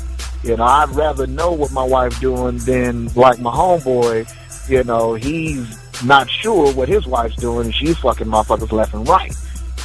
You 0.44 0.56
know, 0.56 0.62
I'd 0.62 0.90
rather 0.90 1.26
know 1.26 1.50
what 1.50 1.72
my 1.72 1.82
wife 1.82 2.20
doing 2.20 2.58
than 2.58 3.06
like 3.14 3.40
my 3.40 3.50
homeboy. 3.50 4.30
You 4.70 4.84
know, 4.84 5.14
he's 5.14 5.76
not 6.04 6.30
sure 6.30 6.72
what 6.72 6.88
his 6.88 7.04
wife's 7.04 7.34
doing, 7.34 7.66
and 7.66 7.74
she's 7.74 7.98
fucking 7.98 8.28
motherfuckers 8.28 8.70
left 8.70 8.94
and 8.94 9.08
right. 9.08 9.34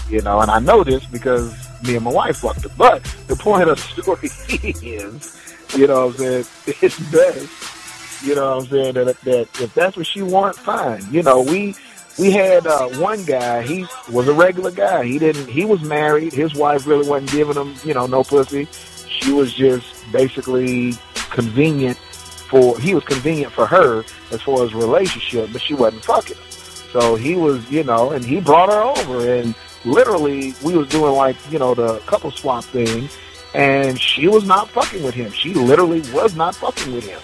You 0.07 0.21
know, 0.21 0.39
and 0.41 0.51
I 0.51 0.59
know 0.59 0.83
this 0.83 1.03
because 1.07 1.51
me 1.81 1.95
and 1.95 2.05
my 2.05 2.11
wife 2.11 2.37
fucked 2.37 2.61
her. 2.61 2.69
But 2.77 3.03
the 3.25 3.35
point 3.35 3.67
of 3.67 3.77
the 3.77 4.03
story 4.03 4.29
is 4.87 5.75
You 5.75 5.87
know 5.87 6.05
what 6.05 6.19
I'm 6.19 6.19
saying? 6.19 6.45
It's 6.67 6.99
best. 7.11 8.23
You 8.23 8.35
know 8.35 8.57
what 8.57 8.65
I'm 8.65 8.69
saying? 8.69 8.93
That, 8.93 9.19
that 9.21 9.61
if 9.61 9.73
that's 9.73 9.97
what 9.97 10.05
she 10.05 10.21
wants, 10.21 10.59
fine. 10.59 11.03
You 11.11 11.23
know, 11.23 11.41
we 11.41 11.73
we 12.17 12.31
had 12.31 12.67
uh, 12.67 12.89
one 12.99 13.23
guy. 13.25 13.61
He 13.63 13.85
was 14.11 14.27
a 14.27 14.33
regular 14.33 14.71
guy. 14.71 15.03
He 15.05 15.19
didn't. 15.19 15.47
He 15.47 15.65
was 15.65 15.81
married. 15.81 16.33
His 16.33 16.53
wife 16.53 16.85
really 16.85 17.07
wasn't 17.07 17.31
giving 17.31 17.55
him, 17.55 17.75
you 17.83 17.93
know, 17.93 18.05
no 18.05 18.23
pussy. 18.23 18.67
She 19.07 19.31
was 19.31 19.53
just 19.53 19.85
basically 20.11 20.93
convenient 21.31 21.97
for. 21.97 22.79
He 22.79 22.93
was 22.93 23.03
convenient 23.03 23.51
for 23.51 23.65
her 23.65 24.03
as 24.31 24.41
far 24.41 24.63
as 24.63 24.73
relationship, 24.73 25.49
but 25.51 25.61
she 25.61 25.73
wasn't 25.73 26.05
fucking 26.05 26.37
him. 26.37 26.43
So 26.91 27.15
he 27.15 27.35
was, 27.35 27.67
you 27.71 27.83
know, 27.83 28.11
and 28.11 28.23
he 28.23 28.39
brought 28.39 28.69
her 28.69 28.81
over, 28.81 29.33
and 29.33 29.55
literally 29.83 30.53
we 30.63 30.77
was 30.77 30.87
doing 30.89 31.13
like, 31.13 31.35
you 31.51 31.57
know, 31.57 31.73
the 31.73 31.97
couple 32.01 32.29
swap 32.29 32.63
thing, 32.65 33.09
and 33.55 33.99
she 33.99 34.27
was 34.27 34.45
not 34.45 34.69
fucking 34.69 35.01
with 35.01 35.15
him. 35.15 35.31
She 35.31 35.53
literally 35.55 36.01
was 36.11 36.35
not 36.35 36.55
fucking 36.55 36.93
with 36.93 37.07
him, 37.07 37.19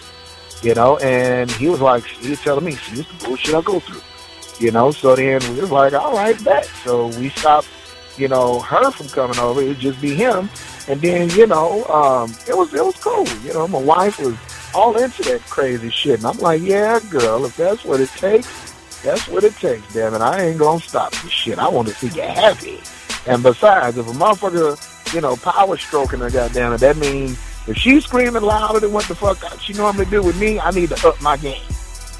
you 0.63 0.73
know. 0.73 0.97
And 0.97 1.51
he 1.51 1.69
was 1.69 1.81
like, 1.81 2.03
he 2.05 2.31
was 2.31 2.41
telling 2.41 2.65
me, 2.65 2.71
"See, 2.71 2.95
this 2.95 3.07
the 3.07 3.25
bullshit 3.25 3.53
I 3.53 3.61
go 3.61 3.79
through." 3.79 4.01
You 4.59 4.71
know, 4.71 4.91
so 4.91 5.15
then 5.15 5.41
we 5.53 5.61
was 5.61 5.71
like, 5.71 5.93
all 5.93 6.13
right, 6.13 6.41
bet. 6.43 6.65
So 6.83 7.07
we 7.19 7.29
stopped, 7.29 7.67
you 8.17 8.27
know, 8.27 8.59
her 8.59 8.91
from 8.91 9.07
coming 9.07 9.39
over. 9.39 9.61
It'd 9.61 9.79
just 9.79 10.01
be 10.01 10.13
him. 10.13 10.49
And 10.87 10.99
then, 11.01 11.29
you 11.29 11.47
know, 11.47 11.85
um, 11.85 12.33
it 12.47 12.57
was 12.57 12.73
it 12.73 12.83
was 12.83 12.95
cool. 12.97 13.27
You 13.43 13.53
know, 13.53 13.67
my 13.67 13.79
wife 13.79 14.19
was 14.19 14.35
all 14.73 14.97
into 14.97 15.23
that 15.23 15.41
crazy 15.41 15.89
shit. 15.89 16.19
And 16.19 16.27
I'm 16.27 16.37
like, 16.39 16.61
yeah, 16.61 16.99
girl, 17.09 17.45
if 17.45 17.55
that's 17.55 17.85
what 17.85 17.99
it 18.01 18.09
takes, 18.09 18.47
that's 19.01 19.27
what 19.27 19.43
it 19.43 19.55
takes, 19.55 19.93
damn 19.93 20.13
it. 20.13 20.21
I 20.21 20.41
ain't 20.41 20.59
gonna 20.59 20.81
stop 20.81 21.11
this 21.11 21.31
shit. 21.31 21.57
I 21.57 21.67
want 21.69 21.87
to 21.87 21.93
see 21.93 22.07
you 22.07 22.21
happy. 22.21 22.81
And 23.27 23.41
besides, 23.41 23.97
if 23.97 24.07
a 24.07 24.11
motherfucker, 24.11 25.13
you 25.13 25.21
know, 25.21 25.35
power 25.37 25.77
stroking 25.77 26.19
her, 26.19 26.29
goddamn 26.29 26.73
it, 26.73 26.79
that 26.79 26.97
means 26.97 27.39
if 27.67 27.77
she's 27.77 28.03
screaming 28.05 28.43
louder 28.43 28.79
than 28.79 28.91
what 28.91 29.05
the 29.05 29.15
fuck 29.15 29.37
she 29.61 29.73
normally 29.73 30.05
do 30.05 30.21
with 30.21 30.39
me, 30.39 30.59
I 30.59 30.71
need 30.71 30.89
to 30.89 31.07
up 31.07 31.21
my 31.21 31.37
game. 31.37 31.61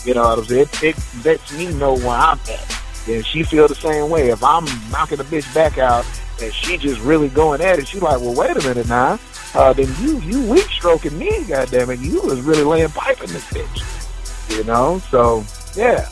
You 0.06 0.14
know 0.14 0.24
what 0.24 0.40
I'm 0.40 0.46
saying? 0.46 0.68
It, 0.82 0.84
it 0.84 1.26
lets 1.26 1.54
me 1.54 1.72
know 1.74 1.96
where 1.96 2.10
I'm 2.10 2.40
at. 2.40 2.82
And 3.08 3.26
she 3.26 3.44
feel 3.44 3.68
the 3.68 3.76
same 3.76 4.10
way. 4.10 4.30
If 4.30 4.44
I'm 4.44 4.66
knocking 4.92 5.20
a 5.20 5.24
bitch 5.24 5.52
back 5.54 5.78
out 5.78 6.06
and 6.42 6.54
she 6.54 6.78
just 6.78 7.02
really 7.02 7.30
going 7.30 7.62
at 7.62 7.80
it, 7.80 7.88
she 7.88 8.00
like, 8.00 8.20
well, 8.20 8.36
wait 8.36 8.56
a 8.56 8.68
minute 8.68 8.88
now. 8.88 9.20
Uh, 9.56 9.74
then 9.74 9.88
you 10.00 10.20
you 10.20 10.46
weak 10.48 10.66
stroking 10.66 11.18
me, 11.18 11.44
goddamn 11.46 11.90
it. 11.90 12.00
You 12.00 12.22
was 12.22 12.42
really 12.42 12.64
laying 12.64 12.90
pipe 12.90 13.22
in 13.22 13.30
this 13.32 13.46
bitch. 13.46 14.56
You 14.56 14.64
know? 14.64 15.00
So, 15.10 15.44
yeah. 15.76 16.08